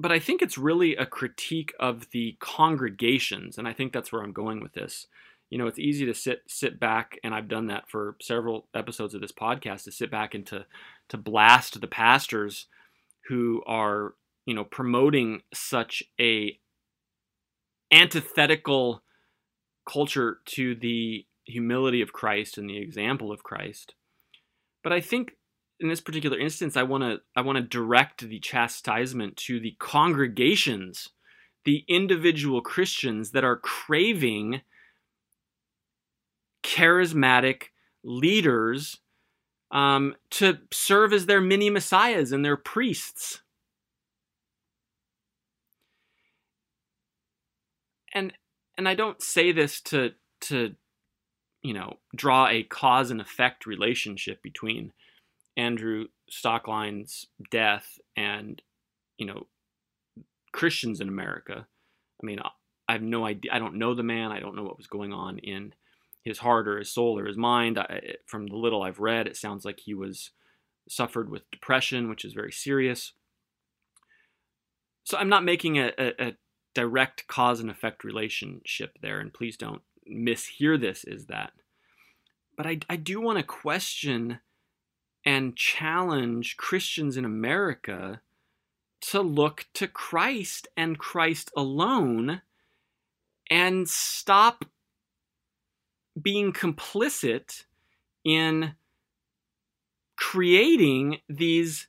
[0.01, 4.23] but I think it's really a critique of the congregations, and I think that's where
[4.23, 5.07] I'm going with this.
[5.51, 9.15] You know, it's easy to sit sit back, and I've done that for several episodes
[9.15, 10.65] of this podcast to sit back and to
[11.11, 12.67] to blast the pastors
[13.29, 14.15] who are
[14.47, 16.59] you know promoting such a
[17.93, 19.03] antithetical
[19.89, 23.95] culture to the humility of Christ and the example of Christ.
[24.83, 25.33] But I think
[25.81, 29.77] in this particular instance, I want to I want to direct the chastisement to the
[29.79, 31.09] congregations,
[31.65, 34.63] the individual Christians that are craving
[36.63, 37.65] charismatic
[38.05, 38.99] leaders
[39.73, 43.42] um, to serve as their mini messiahs and their priests.
[48.77, 50.75] And I don't say this to to
[51.63, 54.93] you know draw a cause and effect relationship between
[55.57, 58.63] Andrew Stoecklein's death and
[59.19, 59.47] you know
[60.53, 61.67] Christians in America.
[62.23, 62.41] I mean,
[62.89, 63.53] I have no idea.
[63.53, 64.33] I don't know the man.
[64.33, 65.75] I don't know what was going on in
[66.23, 67.79] his heart or his soul or his mind.
[67.79, 70.31] I, from the little I've read, it sounds like he was
[70.89, 73.13] suffered with depression, which is very serious.
[75.05, 76.37] So I'm not making a, a, a
[76.75, 81.53] direct cause and effect relationship there, and please don't mishear this as that.
[82.57, 84.41] But I, I do want to question
[85.25, 88.21] and challenge Christians in America
[89.03, 92.43] to look to Christ and Christ alone
[93.51, 94.65] and stop
[96.21, 97.65] being complicit
[98.25, 98.75] in
[100.17, 101.89] creating these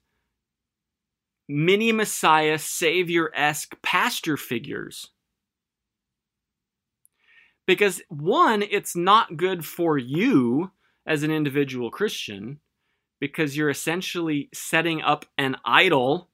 [1.53, 5.11] mini Messiah, Savior esque pastor figures.
[7.67, 10.71] Because, one, it's not good for you
[11.05, 12.59] as an individual Christian
[13.19, 16.29] because you're essentially setting up an idol,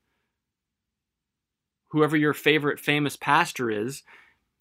[1.90, 4.04] whoever your favorite famous pastor is.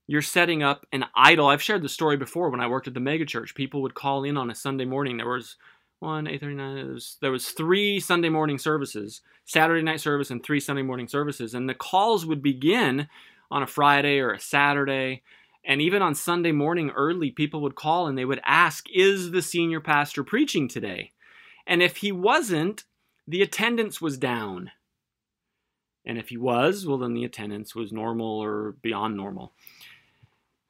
[0.08, 1.46] You're setting up an idol.
[1.46, 3.54] I've shared the story before when I worked at the megachurch.
[3.54, 5.18] People would call in on a Sunday morning.
[5.18, 5.56] There was
[6.00, 6.76] one, eight thirty nine.
[6.76, 11.08] There was, there was three Sunday morning services, Saturday night service, and three Sunday morning
[11.08, 11.54] services.
[11.54, 13.08] And the calls would begin
[13.50, 15.22] on a Friday or a Saturday.
[15.64, 19.42] And even on Sunday morning early, people would call and they would ask, Is the
[19.42, 21.12] senior pastor preaching today?
[21.66, 22.84] And if he wasn't,
[23.26, 24.70] the attendance was down.
[26.06, 29.52] And if he was, well, then the attendance was normal or beyond normal.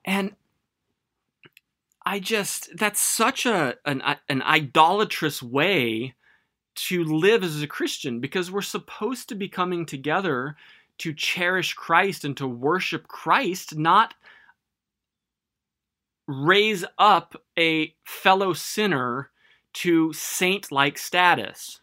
[0.04, 0.34] And
[2.08, 6.14] I just, that's such a, an, uh, an idolatrous way
[6.74, 10.56] to live as a Christian because we're supposed to be coming together
[11.00, 14.14] to cherish Christ and to worship Christ, not
[16.26, 19.28] raise up a fellow sinner
[19.74, 21.82] to saint like status.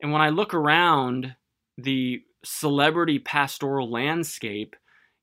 [0.00, 1.36] And when I look around
[1.76, 4.74] the celebrity pastoral landscape,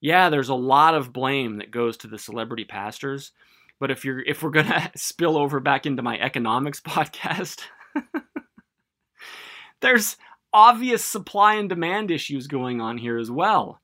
[0.02, 3.32] yeah, there's a lot of blame that goes to the celebrity pastors.
[3.80, 7.62] But if you're if we're gonna spill over back into my economics podcast,
[9.80, 10.18] there's
[10.52, 13.80] obvious supply and demand issues going on here as well.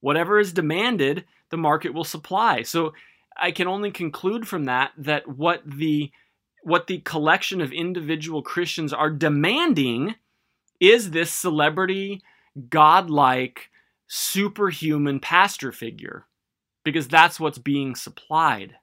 [0.00, 2.62] Whatever is demanded, the market will supply.
[2.62, 2.94] So
[3.36, 6.10] I can only conclude from that that what the
[6.62, 10.14] what the collection of individual Christians are demanding
[10.78, 12.22] is this celebrity,
[12.68, 13.69] godlike,
[14.12, 16.26] superhuman pastor figure,
[16.84, 18.74] because that's what's being supplied.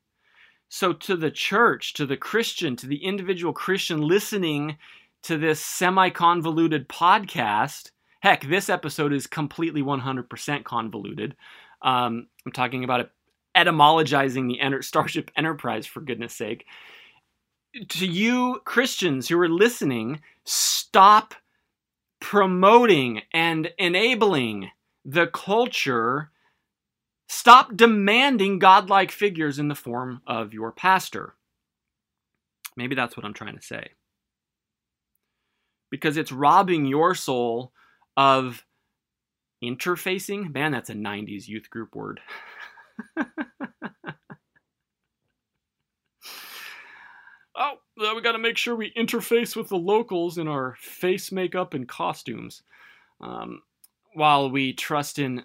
[0.69, 4.77] So, to the church, to the Christian, to the individual Christian listening
[5.23, 11.35] to this semi convoluted podcast, heck, this episode is completely 100% convoluted.
[11.81, 13.11] Um, I'm talking about
[13.53, 16.65] etymologizing the Enter- Starship Enterprise, for goodness sake.
[17.89, 21.33] To you Christians who are listening, stop
[22.21, 24.71] promoting and enabling
[25.07, 26.29] the culture.
[27.29, 31.33] Stop demanding godlike figures in the form of your pastor.
[32.75, 33.89] Maybe that's what I'm trying to say.
[35.89, 37.71] Because it's robbing your soul
[38.15, 38.63] of
[39.63, 40.53] interfacing.
[40.53, 42.19] Man, that's a 90s youth group word.
[47.55, 51.73] oh, we got to make sure we interface with the locals in our face makeup
[51.73, 52.61] and costumes.
[53.21, 53.61] Um,
[54.17, 55.43] while we trust in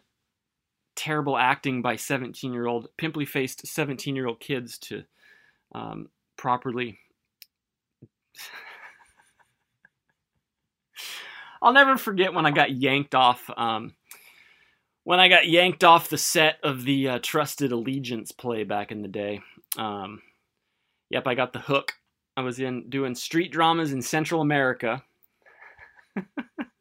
[0.96, 5.04] terrible acting by 17 year old, pimply faced 17 year old kids to
[5.74, 6.98] um, properly.
[11.62, 13.94] I'll never forget when I got yanked off um,
[15.04, 19.02] when I got yanked off the set of the uh, Trusted Allegiance play back in
[19.02, 19.40] the day.
[19.76, 20.22] Um,
[21.10, 21.92] yep, I got the hook.
[22.36, 25.02] I was in doing street dramas in Central America.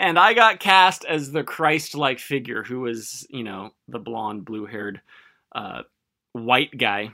[0.00, 5.02] and I got cast as the Christ-like figure who was, you know, the blonde, blue-haired,
[5.54, 5.82] uh,
[6.32, 7.10] white guy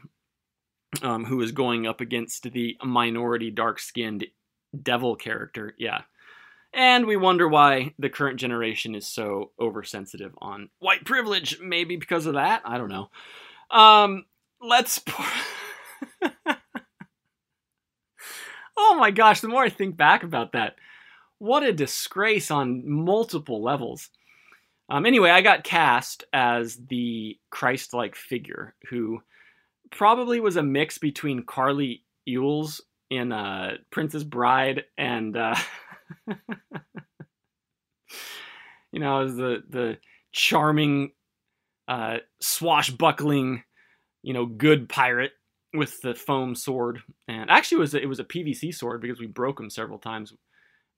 [1.02, 4.26] um, who was going up against the minority, dark-skinned
[4.80, 5.74] devil character.
[5.76, 6.02] Yeah.
[6.72, 11.58] And we wonder why the current generation is so oversensitive on white privilege.
[11.60, 12.62] Maybe because of that.
[12.64, 13.10] I don't know.
[13.68, 14.26] Um,
[14.60, 15.02] let's.
[18.76, 19.40] oh my gosh!
[19.40, 20.76] The more I think back about that,
[21.38, 24.10] what a disgrace on multiple levels.
[24.88, 29.20] Um, anyway, I got cast as the Christ-like figure who
[29.90, 32.80] probably was a mix between Cary Elwes
[33.10, 35.56] in uh, Princess Bride and uh,
[38.92, 39.98] you know, as the the
[40.32, 41.12] charming,
[41.88, 43.62] uh, swashbuckling,
[44.22, 45.32] you know, good pirate
[45.74, 49.20] with the foam sword, and actually it was a, it was a PVC sword because
[49.20, 50.32] we broke them several times.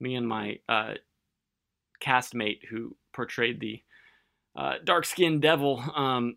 [0.01, 0.94] Me and my uh,
[2.03, 3.82] castmate who portrayed the
[4.57, 6.36] uh, dark-skinned devil, um,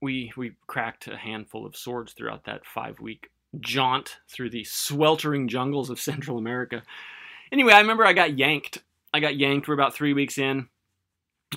[0.00, 3.30] we we cracked a handful of swords throughout that five-week
[3.60, 6.82] jaunt through the sweltering jungles of Central America.
[7.50, 8.82] Anyway, I remember I got yanked.
[9.12, 9.68] I got yanked.
[9.68, 10.68] We're about three weeks in,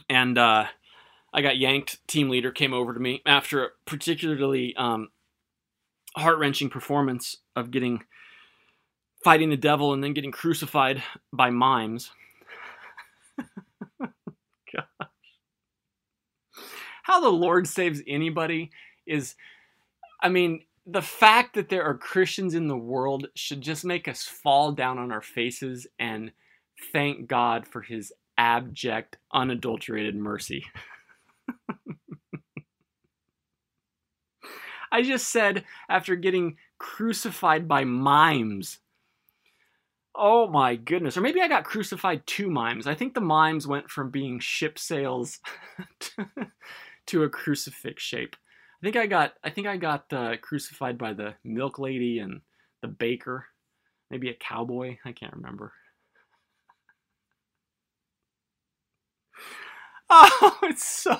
[0.09, 0.65] and uh,
[1.33, 2.05] I got yanked.
[2.07, 5.09] Team leader came over to me after a particularly um,
[6.15, 8.03] heart wrenching performance of getting
[9.25, 11.01] fighting the devil and then getting crucified
[11.33, 12.11] by mimes.
[17.01, 18.69] How the Lord saves anybody
[19.07, 19.33] is,
[20.21, 24.21] I mean, the fact that there are Christians in the world should just make us
[24.25, 26.31] fall down on our faces and
[26.93, 30.65] thank God for his abject, unadulterated mercy.
[34.91, 38.77] I just said after getting crucified by mimes.
[40.17, 41.17] Oh my goodness.
[41.17, 42.87] Or maybe I got crucified to mimes.
[42.87, 45.39] I think the mimes went from being ship sails
[45.99, 46.27] to,
[47.07, 48.35] to a crucifix shape.
[48.81, 52.41] I think I got I think I got uh, crucified by the milk lady and
[52.81, 53.47] the baker,
[54.11, 54.97] maybe a cowboy.
[55.05, 55.73] I can't remember.
[60.09, 61.17] Oh, it's so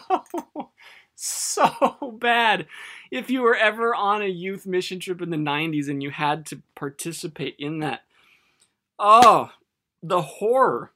[1.15, 2.67] so bad.
[3.11, 6.45] If you were ever on a youth mission trip in the 90s and you had
[6.47, 8.01] to participate in that,
[8.99, 9.51] oh,
[10.01, 10.91] the horror.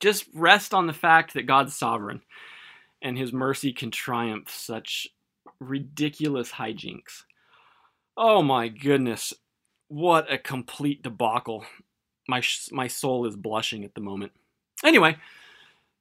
[0.00, 2.22] Just rest on the fact that God's sovereign
[3.02, 5.08] and his mercy can triumph such
[5.58, 7.24] ridiculous hijinks.
[8.16, 9.34] Oh my goodness.
[9.88, 11.64] What a complete debacle.
[12.28, 14.32] My my soul is blushing at the moment.
[14.84, 15.16] Anyway,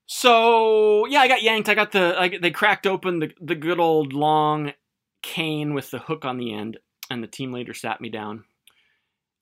[0.06, 1.70] so yeah, I got yanked.
[1.70, 4.74] I got the I, they cracked open the the good old long
[5.22, 6.78] cane with the hook on the end,
[7.10, 8.44] and the team leader sat me down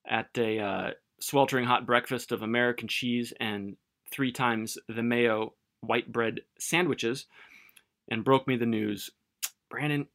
[0.08, 0.90] at a uh,
[1.20, 3.76] sweltering hot breakfast of American cheese and
[4.10, 7.26] three times the mayo white bread sandwiches,
[8.10, 9.10] and broke me the news
[9.70, 10.06] Brandon,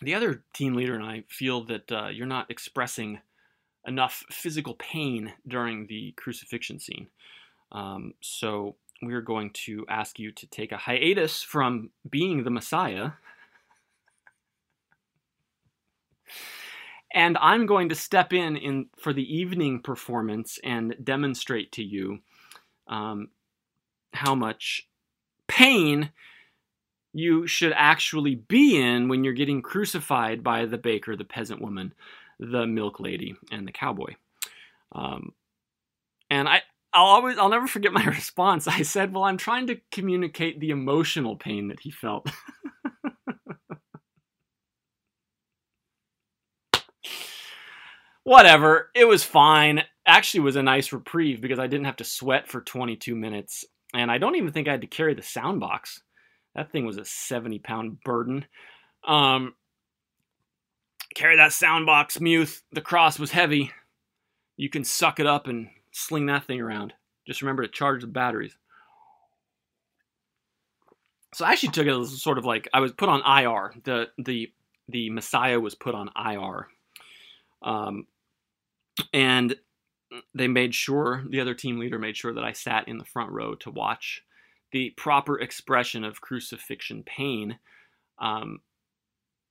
[0.00, 3.20] the other team leader and I feel that uh, you're not expressing
[3.86, 7.08] enough physical pain during the crucifixion scene.
[7.72, 13.12] Um, so we're going to ask you to take a hiatus from being the Messiah.
[17.14, 22.20] And I'm going to step in, in for the evening performance and demonstrate to you
[22.86, 23.28] um,
[24.14, 24.88] how much
[25.46, 26.10] pain
[27.12, 31.92] you should actually be in when you're getting crucified by the baker, the peasant woman,
[32.38, 34.14] the milk lady, and the cowboy.
[34.92, 35.32] Um,
[36.30, 36.62] and I,
[36.94, 38.66] I'll always, I'll never forget my response.
[38.66, 42.30] I said, "Well, I'm trying to communicate the emotional pain that he felt."
[48.24, 49.82] Whatever, it was fine.
[50.06, 53.64] Actually, was a nice reprieve because I didn't have to sweat for 22 minutes,
[53.94, 56.00] and I don't even think I had to carry the sound box.
[56.54, 58.44] That thing was a 70 pound burden.
[59.06, 59.54] Um,
[61.14, 62.62] carry that sound box, Muth.
[62.72, 63.70] The cross was heavy.
[64.56, 66.92] You can suck it up and sling that thing around.
[67.26, 68.56] Just remember to charge the batteries.
[71.34, 73.72] So I actually took it as sort of like I was put on IR.
[73.84, 74.52] The the
[74.88, 76.68] the Messiah was put on IR.
[77.62, 78.06] Um,
[79.12, 79.56] and
[80.34, 83.30] they made sure the other team leader made sure that I sat in the front
[83.30, 84.22] row to watch
[84.72, 87.58] the proper expression of crucifixion pain.
[88.18, 88.60] Um,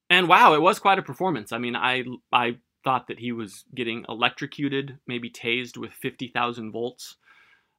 [0.09, 1.51] and wow, it was quite a performance.
[1.51, 6.71] I mean, I I thought that he was getting electrocuted, maybe tased with fifty thousand
[6.71, 7.15] volts,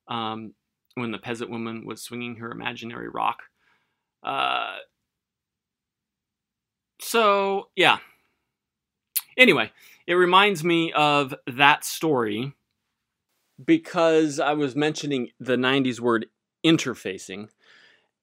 [0.08, 0.54] um,
[0.94, 3.42] when the peasant woman was swinging her imaginary rock.
[4.22, 4.76] Uh,
[7.00, 7.98] so yeah.
[9.36, 9.72] Anyway,
[10.06, 12.54] it reminds me of that story
[13.64, 16.26] because I was mentioning the 90s word
[16.64, 17.48] interfacing.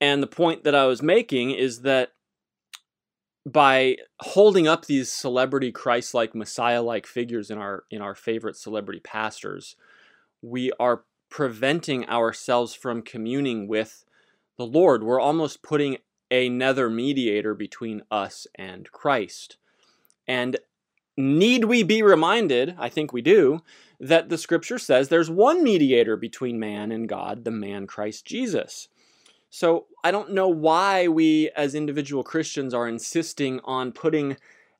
[0.02, 2.14] And the point that I was making is that
[3.46, 9.76] by holding up these celebrity Christ-like Messiah-like figures in our in our favorite celebrity pastors,
[10.42, 14.04] we are preventing ourselves from communing with
[14.58, 15.04] the Lord.
[15.04, 15.98] We're almost putting
[16.32, 19.58] another mediator between us and Christ.
[20.28, 20.58] And
[21.20, 23.62] need we be reminded, I think we do,
[24.00, 28.88] that the scripture says there's one mediator between man and God, the man Christ Jesus.
[29.50, 34.38] So I don't know why we as individual Christians are insisting on putting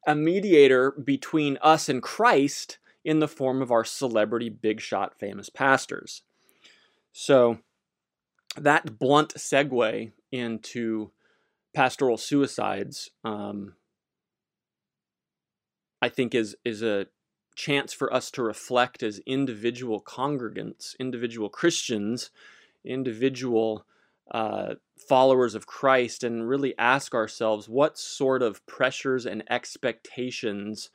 [0.08, 5.50] a mediator between us and Christ in the form of our celebrity, big shot, famous
[5.50, 6.22] pastors.
[7.12, 7.60] So
[8.56, 11.12] that blunt segue into
[11.74, 13.74] pastoral suicides, um,
[16.02, 17.08] I think, is is a
[17.56, 22.30] chance for us to reflect as individual congregants, individual Christians,
[22.86, 23.86] individual
[24.32, 30.90] uh, followers of Christ, and really ask ourselves what sort of pressures and expectations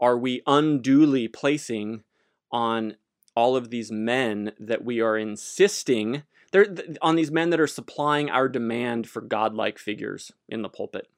[0.00, 2.02] are we unduly placing
[2.50, 2.96] on
[3.36, 6.66] all of these men that we are insisting they're
[7.00, 11.08] on these men that are supplying our demand for godlike figures in the pulpit.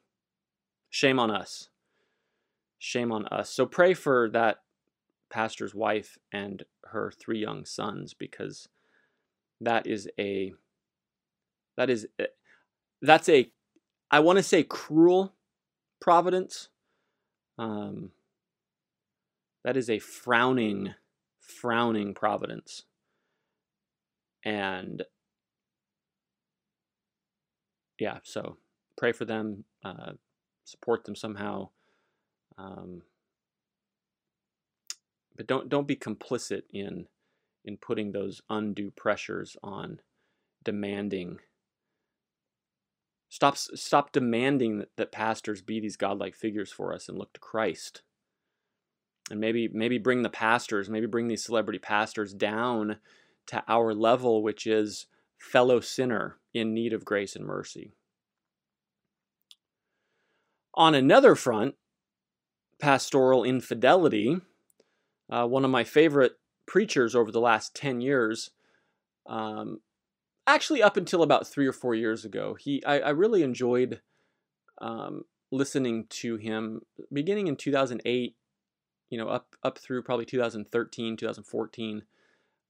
[0.91, 1.69] Shame on us.
[2.85, 3.49] Shame on us.
[3.49, 4.59] So pray for that
[5.31, 8.69] pastor's wife and her three young sons because
[9.59, 10.53] that is a
[11.79, 12.27] that is eh,
[13.01, 13.51] that's a
[14.11, 15.33] I want to say cruel
[15.99, 16.69] providence.
[17.57, 18.11] Um,
[19.65, 20.93] that is a frowning
[21.41, 22.83] frowning providence.
[24.45, 25.05] And
[27.99, 28.59] yeah, so
[28.99, 30.13] pray for them, uh,
[30.67, 31.71] support them somehow.
[32.57, 33.03] Um,
[35.37, 37.07] but don't don't be complicit in
[37.65, 40.01] in putting those undue pressures on
[40.63, 41.39] demanding
[43.29, 47.41] stop stop demanding that, that pastors be these godlike figures for us and look to
[47.41, 48.03] Christ
[49.31, 52.97] and maybe maybe bring the pastors, maybe bring these celebrity pastors down
[53.47, 55.07] to our level, which is
[55.39, 57.93] fellow sinner in need of grace and mercy.
[60.75, 61.77] On another front,
[62.81, 64.39] pastoral infidelity,
[65.31, 66.33] uh, one of my favorite
[66.67, 68.51] preachers over the last 10 years,
[69.27, 69.81] um,
[70.47, 74.01] actually up until about three or four years ago, he I, I really enjoyed
[74.81, 78.37] um, listening to him beginning in 2008
[79.15, 82.03] you know, up up through probably 2013, 2014.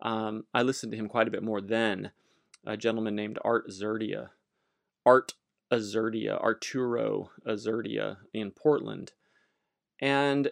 [0.02, 2.10] Um, I listened to him quite a bit more then.
[2.66, 4.28] A gentleman named Art Azurdia,
[5.06, 5.32] Art
[5.72, 9.12] Azurdia, Arturo Azurdia in Portland,
[10.04, 10.50] and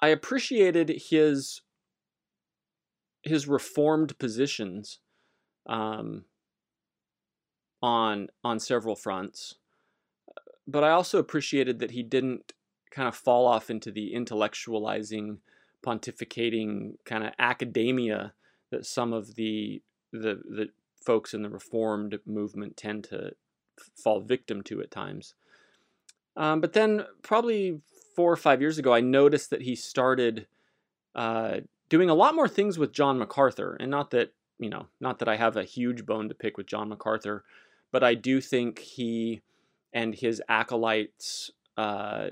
[0.00, 1.60] I appreciated his
[3.22, 5.00] his reformed positions
[5.66, 6.24] um,
[7.82, 9.56] on on several fronts,
[10.66, 12.54] but I also appreciated that he didn't
[12.90, 15.36] kind of fall off into the intellectualizing,
[15.84, 18.32] pontificating kind of academia
[18.70, 20.70] that some of the the the
[21.04, 23.32] folks in the reformed movement tend to
[23.94, 25.34] fall victim to at times.
[26.36, 27.82] Um, but then, probably
[28.20, 30.46] four or five years ago, I noticed that he started
[31.14, 35.20] uh, doing a lot more things with John MacArthur, and not that you know, not
[35.20, 37.44] that I have a huge bone to pick with John MacArthur,
[37.90, 39.40] but I do think he
[39.94, 42.28] and his acolytes uh,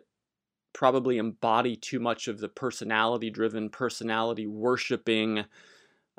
[0.74, 5.47] probably embody too much of the personality driven, personality worshiping,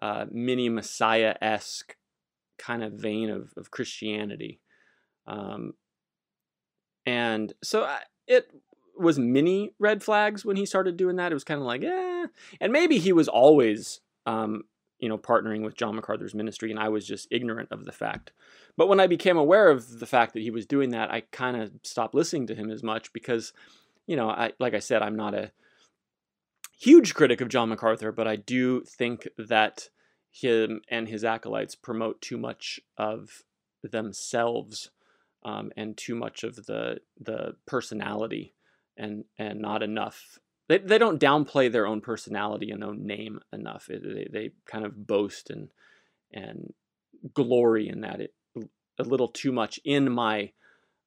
[0.01, 1.95] uh, mini Messiah esque
[2.57, 4.61] kind of vein of, of Christianity.
[5.27, 5.73] Um,
[7.05, 8.49] and so I, it
[8.99, 11.31] was many red flags when he started doing that.
[11.31, 12.27] It was kind of like, eh.
[12.59, 14.63] And maybe he was always, um,
[14.99, 18.31] you know, partnering with John MacArthur's ministry, and I was just ignorant of the fact.
[18.77, 21.57] But when I became aware of the fact that he was doing that, I kind
[21.57, 23.53] of stopped listening to him as much because
[24.09, 25.51] you know, I like I said, I'm not a
[26.79, 29.89] huge critic of John MacArthur, but I do think that
[30.31, 33.43] him and his acolytes promote too much of
[33.83, 34.89] themselves
[35.45, 38.55] um, and too much of the the personality
[38.99, 43.87] and and not enough they, they don't downplay their own personality and own name enough
[43.87, 45.69] they, they kind of boast and
[46.31, 46.73] and
[47.33, 48.33] glory in that it
[48.99, 50.51] a little too much in my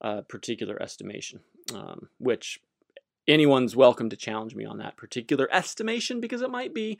[0.00, 1.40] uh, particular estimation
[1.74, 2.60] um, which
[3.28, 6.98] anyone's welcome to challenge me on that particular estimation because it might be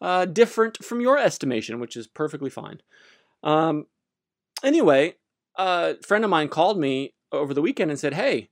[0.00, 2.80] uh, different from your estimation, which is perfectly fine.
[3.42, 3.86] Um,
[4.62, 5.14] anyway,
[5.56, 8.50] a friend of mine called me over the weekend and said, Hey,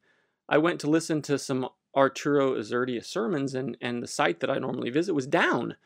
[0.48, 4.58] I went to listen to some Arturo Azurdia sermons, and, and the site that I
[4.58, 5.76] normally visit was down.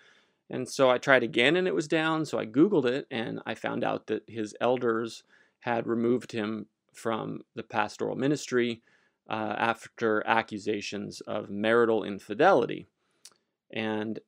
[0.51, 2.27] And so I tried again and it was down.
[2.27, 5.25] So I Googled it and I found out that his elders
[5.61, 8.83] had removed him from the pastoral ministry
[9.29, 12.87] uh, after accusations of marital infidelity.
[13.73, 14.21] And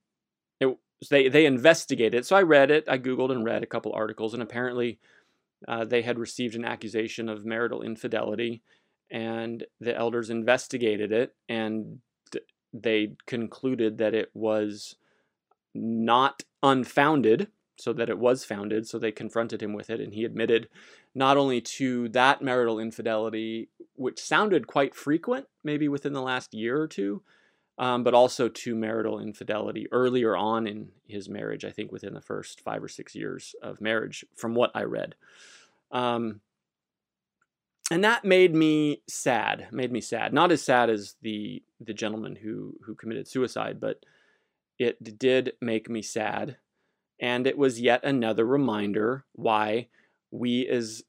[0.58, 0.76] it,
[1.10, 2.24] they, they investigated.
[2.24, 2.84] So I read it.
[2.88, 4.98] I Googled and read a couple articles, and apparently
[5.68, 8.62] uh, they had received an accusation of marital infidelity.
[9.11, 12.00] And the elders investigated it and
[12.72, 14.96] they concluded that it was
[15.74, 17.48] not unfounded,
[17.78, 18.86] so that it was founded.
[18.86, 20.68] So they confronted him with it, and he admitted
[21.14, 26.80] not only to that marital infidelity, which sounded quite frequent, maybe within the last year
[26.80, 27.22] or two,
[27.78, 32.20] um, but also to marital infidelity earlier on in his marriage, I think within the
[32.20, 35.14] first five or six years of marriage, from what I read.
[35.92, 36.40] Um,
[37.91, 40.32] and that made me sad, made me sad.
[40.32, 44.05] Not as sad as the the gentleman who who committed suicide, but
[44.78, 46.57] it did make me sad.
[47.20, 49.89] And it was yet another reminder why
[50.30, 51.03] we as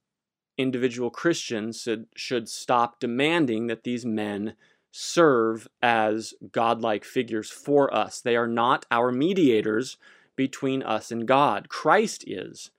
[0.57, 4.55] individual Christians should, should stop demanding that these men
[4.91, 8.21] serve as godlike figures for us.
[8.21, 9.97] They are not our mediators
[10.35, 11.69] between us and God.
[11.69, 12.71] Christ is.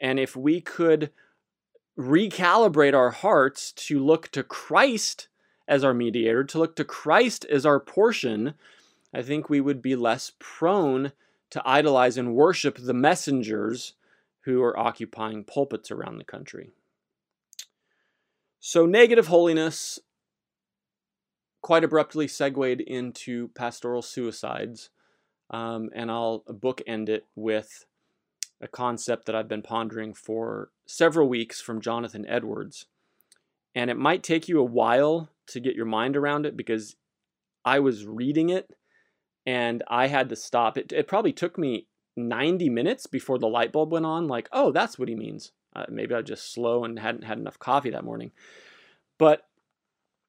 [0.00, 1.10] And if we could
[1.98, 5.28] recalibrate our hearts to look to Christ
[5.66, 8.54] as our mediator, to look to Christ as our portion,
[9.14, 11.12] I think we would be less prone
[11.50, 13.94] to idolize and worship the messengers
[14.40, 16.70] who are occupying pulpits around the country.
[18.60, 19.98] So, negative holiness
[21.62, 24.90] quite abruptly segued into pastoral suicides,
[25.50, 27.86] um, and I'll bookend it with
[28.60, 32.86] a concept that I've been pondering for several weeks from Jonathan Edwards.
[33.74, 36.96] And it might take you a while to get your mind around it because
[37.64, 38.70] I was reading it
[39.44, 40.78] and I had to stop.
[40.78, 41.86] It, it probably took me
[42.16, 44.28] 90 minutes before the light bulb went on.
[44.28, 45.52] Like, oh, that's what he means.
[45.74, 48.30] Uh, maybe I was just slow and hadn't had enough coffee that morning.
[49.18, 49.46] But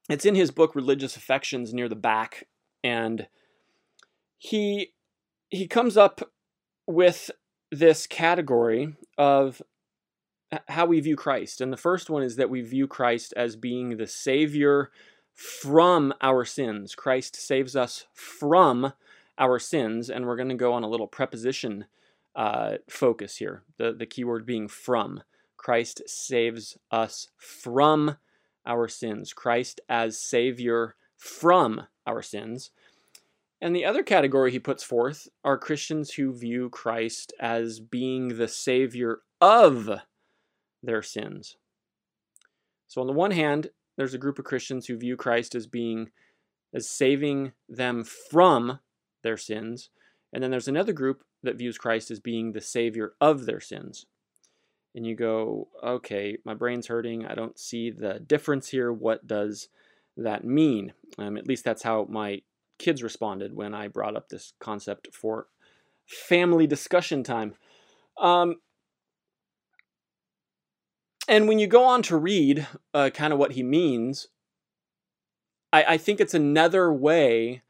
[0.10, 2.48] it's in his book Religious Affections near the back,
[2.84, 3.28] and
[4.38, 4.94] he
[5.50, 6.32] he comes up
[6.88, 7.32] with
[7.72, 9.62] this category of
[10.68, 11.62] how we view Christ.
[11.62, 14.92] And the first one is that we view Christ as being the Savior
[15.34, 16.96] from our sins.
[16.96, 18.94] Christ saves us from
[19.38, 20.10] our sins.
[20.10, 21.86] And we're going to go on a little preposition
[22.36, 25.24] uh, focus here, the, the key word being from.
[25.58, 28.18] Christ saves us from
[28.66, 29.34] our sins.
[29.34, 32.72] Christ as Savior from our sins.
[33.62, 38.48] And the other category he puts forth are Christians who view Christ as being the
[38.48, 40.02] Savior of
[40.84, 41.58] their sins.
[42.88, 46.12] So, on the one hand, there's a group of Christians who view Christ as being,
[46.74, 48.80] as saving them from
[49.24, 49.90] their sins.
[50.34, 54.06] And then there's another group that views Christ as being the Savior of their sins.
[54.94, 57.26] And you go, okay, my brain's hurting.
[57.26, 58.92] I don't see the difference here.
[58.92, 59.70] What does
[60.18, 60.94] that mean?
[61.18, 62.42] Um, at least that's how my
[62.78, 65.48] kids responded when I brought up this concept for
[66.06, 67.56] family discussion time.
[68.20, 68.56] Um,
[71.28, 74.28] and when you go on to read uh, kind of what he means,
[75.74, 77.64] I, I think it's another way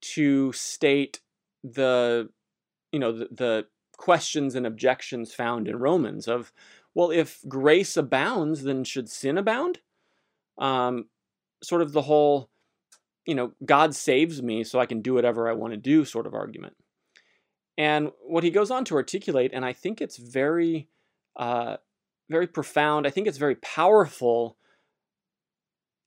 [0.00, 1.20] to state
[1.62, 2.30] the,
[2.90, 6.52] you know, the, the questions and objections found in Romans of,
[6.94, 9.80] well, if grace abounds, then should sin abound?
[10.58, 11.06] Um,
[11.62, 12.50] sort of the whole
[13.26, 16.26] you know, God saves me so I can do whatever I want to do sort
[16.26, 16.74] of argument.
[17.78, 20.88] And what he goes on to articulate, and I think it's very,
[21.36, 21.76] uh,
[22.28, 23.06] very profound.
[23.06, 24.56] I think it's very powerful,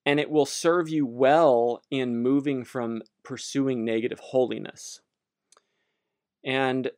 [0.06, 5.02] and it will serve you well in moving from pursuing negative holiness.
[6.44, 6.92] And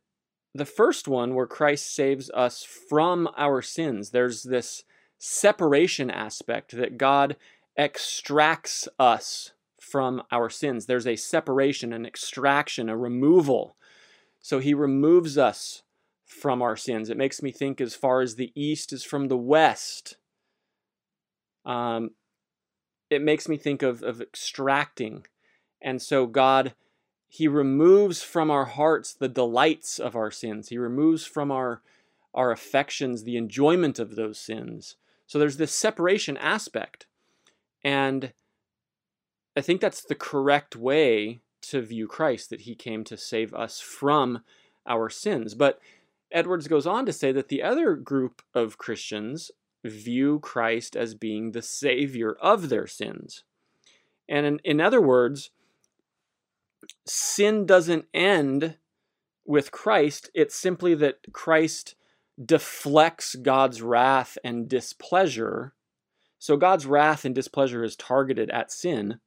[0.54, 4.84] the first one, where Christ saves us from our sins, there's this
[5.20, 7.38] separation aspect that God
[7.78, 9.54] extracts us
[9.88, 10.86] from our sins.
[10.86, 13.76] There's a separation, an extraction, a removal.
[14.40, 15.84] So he removes us
[16.26, 17.10] from our sins.
[17.10, 20.18] It makes me think as far as the east is from the west.
[21.66, 22.12] Um,
[23.10, 25.26] it makes me think of, of extracting.
[25.82, 26.74] And so God,
[27.30, 30.70] He removes from our hearts the delights of our sins.
[30.70, 31.82] He removes from our,
[32.34, 34.98] our affections the enjoyment of those sins.
[35.26, 37.06] So there's this separation aspect.
[37.84, 38.34] And
[39.58, 43.80] I think that's the correct way to view Christ, that he came to save us
[43.80, 44.44] from
[44.86, 45.56] our sins.
[45.56, 45.80] But
[46.32, 49.50] Edwards goes on to say that the other group of Christians
[49.84, 53.44] view Christ as being the savior of their sins.
[54.30, 55.50] And in, in other words,
[57.08, 58.76] sin doesn't end
[59.44, 61.96] with Christ, it's simply that Christ
[62.44, 65.74] deflects God's wrath and displeasure.
[66.38, 69.20] So God's wrath and displeasure is targeted at sin.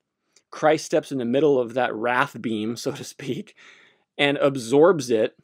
[0.51, 3.55] Christ steps in the middle of that wrath beam, so to speak,
[4.19, 5.37] and absorbs it.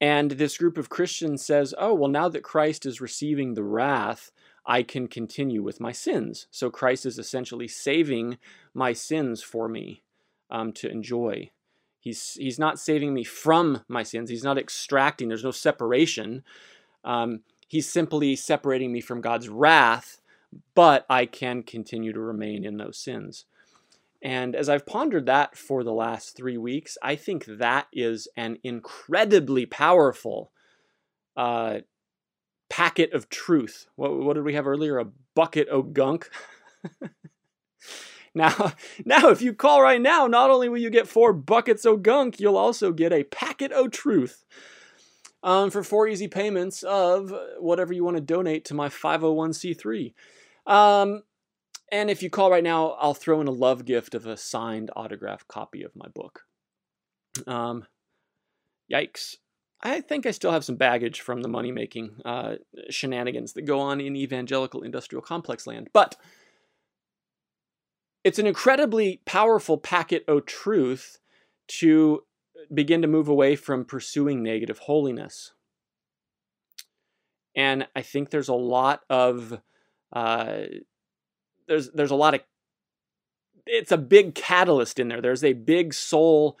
[0.00, 4.30] And this group of Christians says, oh, well, now that Christ is receiving the wrath,
[4.64, 6.46] I can continue with my sins.
[6.50, 8.38] So Christ is essentially saving
[8.74, 10.02] my sins for me
[10.50, 11.50] um, to enjoy.
[12.00, 14.30] He's, he's not saving me from my sins.
[14.30, 15.28] He's not extracting.
[15.28, 16.44] There's no separation.
[17.02, 20.20] Um, he's simply separating me from God's wrath,
[20.74, 23.46] but I can continue to remain in those sins.
[24.20, 28.58] And as I've pondered that for the last three weeks, I think that is an
[28.64, 30.50] incredibly powerful
[31.36, 31.78] uh,
[32.68, 33.86] packet of truth.
[33.94, 34.98] What, what did we have earlier?
[34.98, 36.28] A bucket of gunk.
[38.34, 38.72] now,
[39.04, 42.40] now, if you call right now, not only will you get four buckets of gunk,
[42.40, 44.44] you'll also get a packet of truth.
[45.40, 50.12] Um, for four easy payments of whatever you want to donate to my 501c3.
[50.66, 51.22] Um,
[51.90, 54.90] and if you call right now, I'll throw in a love gift of a signed
[54.96, 56.44] autographed copy of my book.
[57.46, 57.86] Um,
[58.92, 59.36] yikes.
[59.80, 62.56] I think I still have some baggage from the money making uh,
[62.90, 65.88] shenanigans that go on in evangelical industrial complex land.
[65.92, 66.16] But
[68.24, 71.18] it's an incredibly powerful packet of truth
[71.68, 72.24] to
[72.74, 75.52] begin to move away from pursuing negative holiness.
[77.54, 79.60] And I think there's a lot of
[80.12, 80.62] uh,
[81.68, 82.40] there's there's a lot of
[83.66, 85.20] it's a big catalyst in there.
[85.20, 86.58] There's a big soul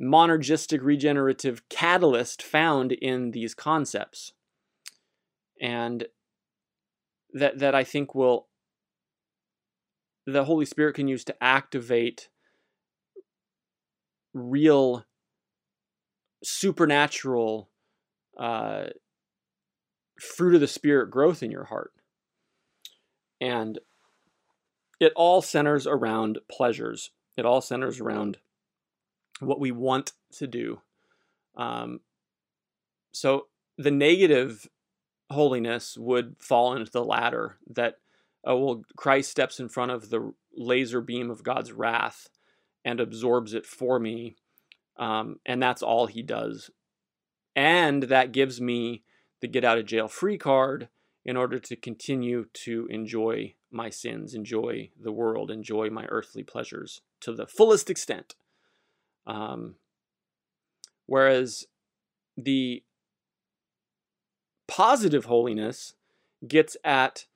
[0.00, 4.32] monergistic regenerative catalyst found in these concepts.
[5.60, 6.06] And
[7.32, 8.48] that that I think will
[10.26, 12.28] the Holy Spirit can use to activate
[14.34, 15.04] real
[16.42, 17.70] supernatural
[18.38, 18.86] uh,
[20.20, 21.92] fruit of the Spirit growth in your heart.
[23.40, 23.78] And
[25.00, 27.10] it all centers around pleasures.
[27.36, 28.38] It all centers around
[29.40, 30.80] what we want to do.
[31.56, 32.00] Um,
[33.12, 34.68] so the negative
[35.30, 37.98] holiness would fall into the latter that,
[38.44, 42.28] oh, well, Christ steps in front of the laser beam of God's wrath
[42.84, 44.36] and absorbs it for me.
[44.96, 46.70] Um, and that's all he does.
[47.54, 49.02] And that gives me
[49.40, 50.88] the get out of jail free card
[51.24, 57.00] in order to continue to enjoy my sins, enjoy the world, enjoy my earthly pleasures
[57.20, 58.34] to the fullest extent.
[59.26, 59.76] Um,
[61.06, 61.66] whereas
[62.36, 62.82] the
[64.68, 65.94] positive holiness
[66.46, 67.26] gets at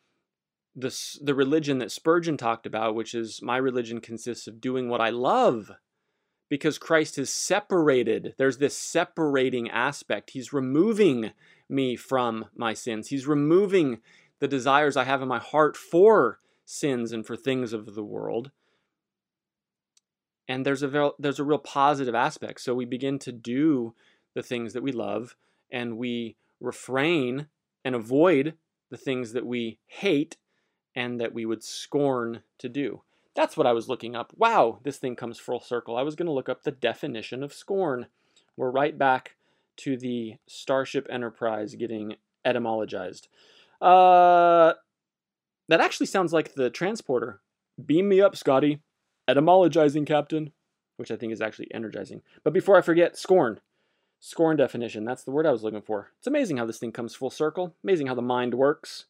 [0.77, 5.01] the, the religion that Spurgeon talked about, which is my religion consists of doing what
[5.01, 5.73] I love
[6.49, 8.35] because Christ has separated.
[8.37, 10.31] There's this separating aspect.
[10.31, 11.33] He's removing
[11.69, 13.09] me from my sins.
[13.09, 14.01] He's removing
[14.41, 18.51] the desires I have in my heart for sins and for things of the world.
[20.49, 22.61] And there's a there's a real positive aspect.
[22.61, 23.95] So we begin to do
[24.35, 25.37] the things that we love
[25.71, 27.47] and we refrain
[27.85, 28.55] and avoid
[28.91, 30.37] the things that we hate
[30.95, 33.03] and that we would scorn to do.
[33.35, 34.33] That's what I was looking up.
[34.37, 35.97] Wow, this thing comes full circle.
[35.97, 38.07] I was going to look up the definition of scorn.
[38.57, 39.37] We're right back
[39.79, 43.29] to the Starship Enterprise getting etymologized.
[43.81, 44.75] Uh,
[45.69, 47.41] that actually sounds like the transporter.
[47.85, 48.81] Beam me up, Scotty.
[49.29, 50.53] Etymologizing, Captain.
[50.97, 52.23] Which I think is actually energizing.
[52.45, 53.61] But before I forget, scorn.
[54.19, 55.05] Scorn definition.
[55.05, 56.11] That's the word I was looking for.
[56.19, 57.75] It's amazing how this thing comes full circle.
[57.83, 59.07] Amazing how the mind works.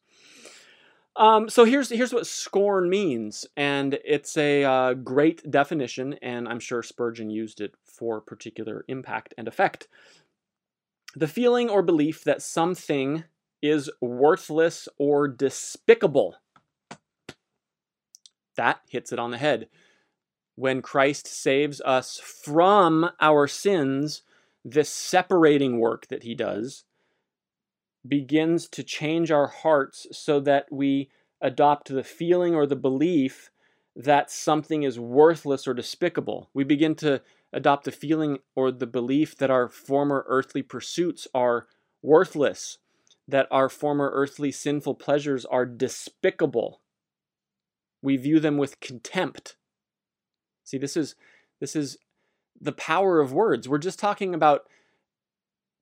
[1.17, 6.61] Um, so here's here's what scorn means, and it's a uh, great definition, and I'm
[6.61, 9.89] sure Spurgeon used it for particular impact and effect.
[11.13, 13.25] The feeling or belief that something
[13.61, 16.35] is worthless or despicable.
[18.55, 19.69] That hits it on the head.
[20.55, 24.23] When Christ saves us from our sins,
[24.63, 26.83] this separating work that he does
[28.07, 31.09] begins to change our hearts so that we
[31.39, 33.51] adopt the feeling or the belief
[33.95, 36.49] that something is worthless or despicable.
[36.53, 37.21] We begin to
[37.53, 41.67] adopt the feeling or the belief that our former earthly pursuits are
[42.01, 42.77] worthless,
[43.27, 46.81] that our former earthly sinful pleasures are despicable.
[48.01, 49.55] We view them with contempt.
[50.63, 51.15] See, this is
[51.59, 51.97] this is
[52.59, 53.69] the power of words.
[53.69, 54.63] We're just talking about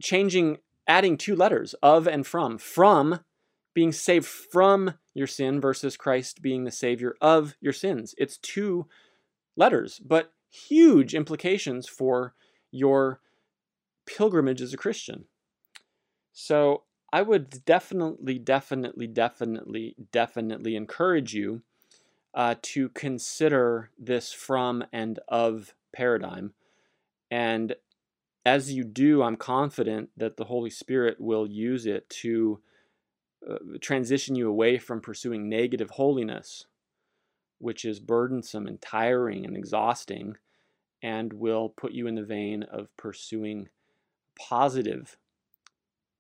[0.02, 0.58] changing
[0.90, 2.58] adding two letters, of and from.
[2.58, 3.20] From
[3.74, 8.16] being saved from your sin versus Christ being the savior of your sins.
[8.18, 8.88] It's two
[9.56, 12.34] letters, but huge implications for
[12.72, 13.22] your
[14.06, 15.26] pilgrimage as a Christian.
[16.34, 21.64] So I would definitely, definitely, definitely, definitely encourage you
[22.34, 26.54] uh, to consider this from and of paradigm.
[27.32, 27.76] And
[28.46, 32.60] as you do, I'm confident that the Holy Spirit will use it to
[33.50, 36.66] uh, transition you away from pursuing negative holiness,
[37.58, 40.38] which is burdensome and tiring and exhausting,
[41.02, 43.70] and will put you in the vein of pursuing
[44.38, 45.18] positive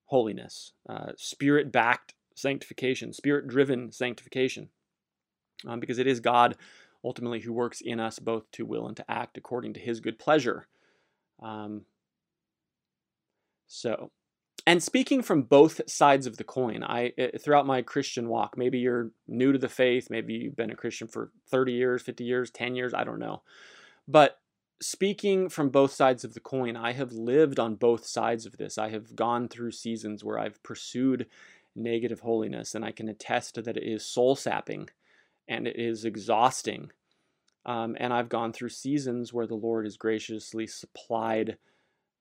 [0.10, 4.70] holiness, uh, spirit backed sanctification, spirit driven sanctification
[5.68, 6.55] um, because it is God
[7.03, 10.18] ultimately who works in us both to will and to act according to his good
[10.18, 10.68] pleasure.
[11.41, 11.84] Um,
[13.68, 14.12] so,
[14.66, 18.80] and speaking from both sides of the coin, I eh, throughout my Christian walk, maybe
[18.80, 22.49] you're new to the faith, maybe you've been a Christian for 30 years, 50 years,
[22.49, 23.43] 10 years, I don't know.
[24.07, 24.39] But
[24.82, 28.77] speaking from both sides of the coin, I have lived on both sides of this.
[28.77, 31.27] I have gone through seasons where I've pursued
[31.75, 34.89] negative holiness, and I can attest that it is soul sapping
[35.47, 36.91] and it is exhausting.
[37.65, 41.57] Um, and I've gone through seasons where the Lord has graciously supplied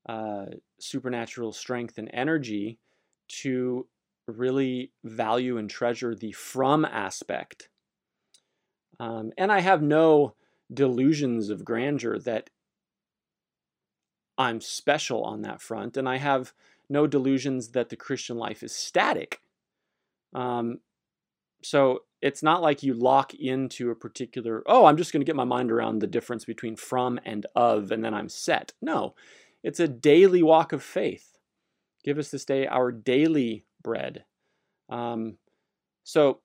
[0.07, 0.45] uh,
[0.79, 2.79] supernatural strength and energy
[3.27, 3.87] to
[4.27, 7.69] really value and treasure the from aspect.
[8.99, 10.35] Um, and I have no
[10.73, 12.49] delusions of grandeur that
[14.37, 16.53] I'm special on that front, and I have
[16.89, 19.41] no delusions that the Christian life is static.
[20.33, 20.79] Um,
[21.61, 25.35] so it's not like you lock into a particular, oh, I'm just going to get
[25.35, 28.73] my mind around the difference between from and of, and then I'm set.
[28.81, 29.15] No,
[29.63, 31.37] it's a daily walk of faith.
[32.03, 34.23] Give us this day our daily bread.
[34.89, 35.37] Um,
[36.03, 36.39] so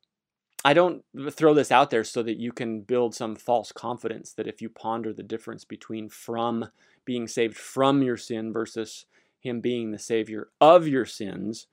[0.64, 4.46] I don't throw this out there so that you can build some false confidence that
[4.46, 6.70] if you ponder the difference between from
[7.04, 9.04] being saved from your sin versus
[9.40, 11.66] Him being the Savior of your sins,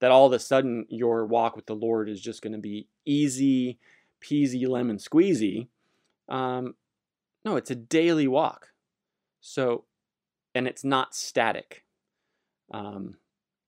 [0.00, 2.86] that all of a sudden your walk with the Lord is just going to be
[3.04, 3.78] easy
[4.20, 5.68] peasy lemon squeezy.
[6.28, 6.74] Um,
[7.44, 8.68] no, it's a daily walk.
[9.40, 9.84] So,
[10.54, 11.84] and it's not static.
[12.72, 13.16] Um,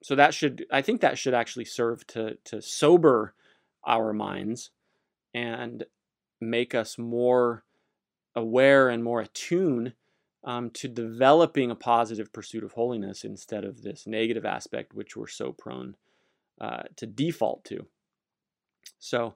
[0.02, 3.34] so that should, I think that should actually serve to to sober
[3.86, 4.70] our minds
[5.34, 5.84] and
[6.40, 7.64] make us more
[8.34, 9.94] aware and more attuned
[10.44, 15.26] um, to developing a positive pursuit of holiness instead of this negative aspect which we're
[15.26, 15.96] so prone
[16.60, 17.86] uh, to default to.
[18.98, 19.34] So,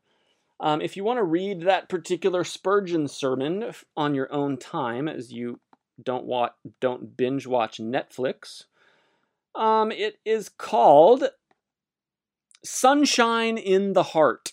[0.60, 5.32] um, if you want to read that particular Spurgeon sermon on your own time, as
[5.32, 5.60] you
[6.02, 8.64] don't watch, don't binge watch Netflix,
[9.54, 11.24] um, it is called
[12.64, 14.52] "Sunshine in the Heart."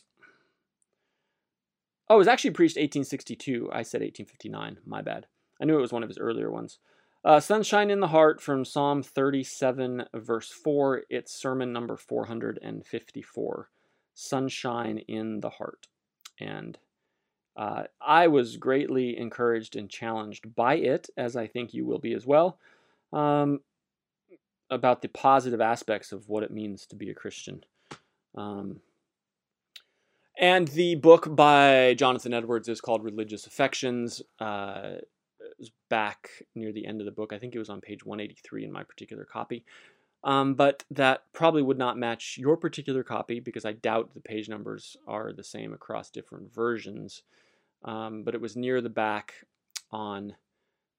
[2.10, 3.70] Oh, it was actually preached 1862.
[3.72, 4.80] I said 1859.
[4.86, 5.28] My bad.
[5.62, 6.80] I knew it was one of his earlier ones.
[7.24, 11.04] Uh, Sunshine in the Heart from Psalm 37, verse 4.
[11.10, 13.70] It's sermon number 454.
[14.14, 15.88] Sunshine in the Heart.
[16.40, 16.80] And
[17.56, 22.14] uh, I was greatly encouraged and challenged by it, as I think you will be
[22.14, 22.58] as well,
[23.14, 23.62] um,
[24.70, 27.64] about the positive aspects of what it means to be a Christian.
[28.36, 28.80] Um,
[30.40, 34.22] and the book by Jonathan Edwards is called Religious Affections.
[34.40, 34.94] Uh,
[35.90, 37.34] back near the end of the book.
[37.34, 39.66] I think it was on page 183 in my particular copy.
[40.24, 44.50] Um, but that probably would not match your particular copy because I doubt the page
[44.50, 47.24] numbers are the same across different versions.
[47.84, 49.34] Um, but it was near the back
[49.92, 50.36] on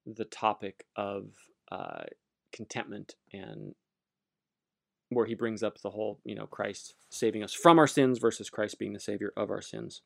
[0.05, 1.29] the topic of
[1.71, 2.03] uh,
[2.51, 3.73] contentment and
[5.13, 8.49] where he brings up the whole, you know, Christ saving us from our sins versus
[8.49, 10.01] Christ being the savior of our sins.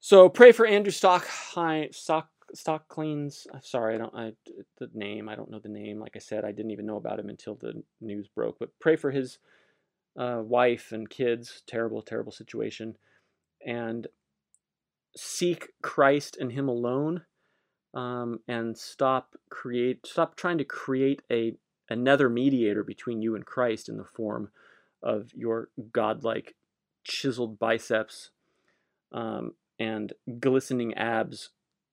[0.00, 1.26] So pray for Andrew Stock,
[1.92, 3.46] Stock stock cleans.
[3.52, 4.14] Uh, sorry, I don't.
[4.14, 4.32] I
[4.78, 5.28] the name.
[5.28, 6.00] I don't know the name.
[6.00, 8.58] Like I said, I didn't even know about him until the news broke.
[8.58, 9.38] But pray for his
[10.16, 11.62] uh, wife and kids.
[11.66, 12.96] Terrible, terrible situation.
[13.64, 14.06] And
[15.16, 17.22] seek Christ and Him alone,
[17.94, 20.06] um, and stop create.
[20.06, 21.54] Stop trying to create a
[21.88, 24.50] another mediator between you and Christ in the form
[25.02, 26.54] of your godlike
[27.04, 28.30] chiseled biceps
[29.12, 31.50] um, and glistening abs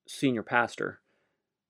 [0.07, 0.99] senior pastor.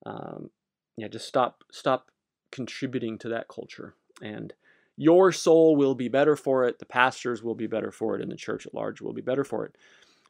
[0.05, 0.49] Um,
[0.97, 2.11] yeah, just stop stop
[2.51, 4.53] contributing to that culture, and
[4.97, 6.79] your soul will be better for it.
[6.79, 9.43] The pastors will be better for it, and the church at large will be better
[9.43, 9.75] for it.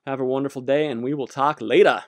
[0.06, 2.04] Have a wonderful day, and we will talk later.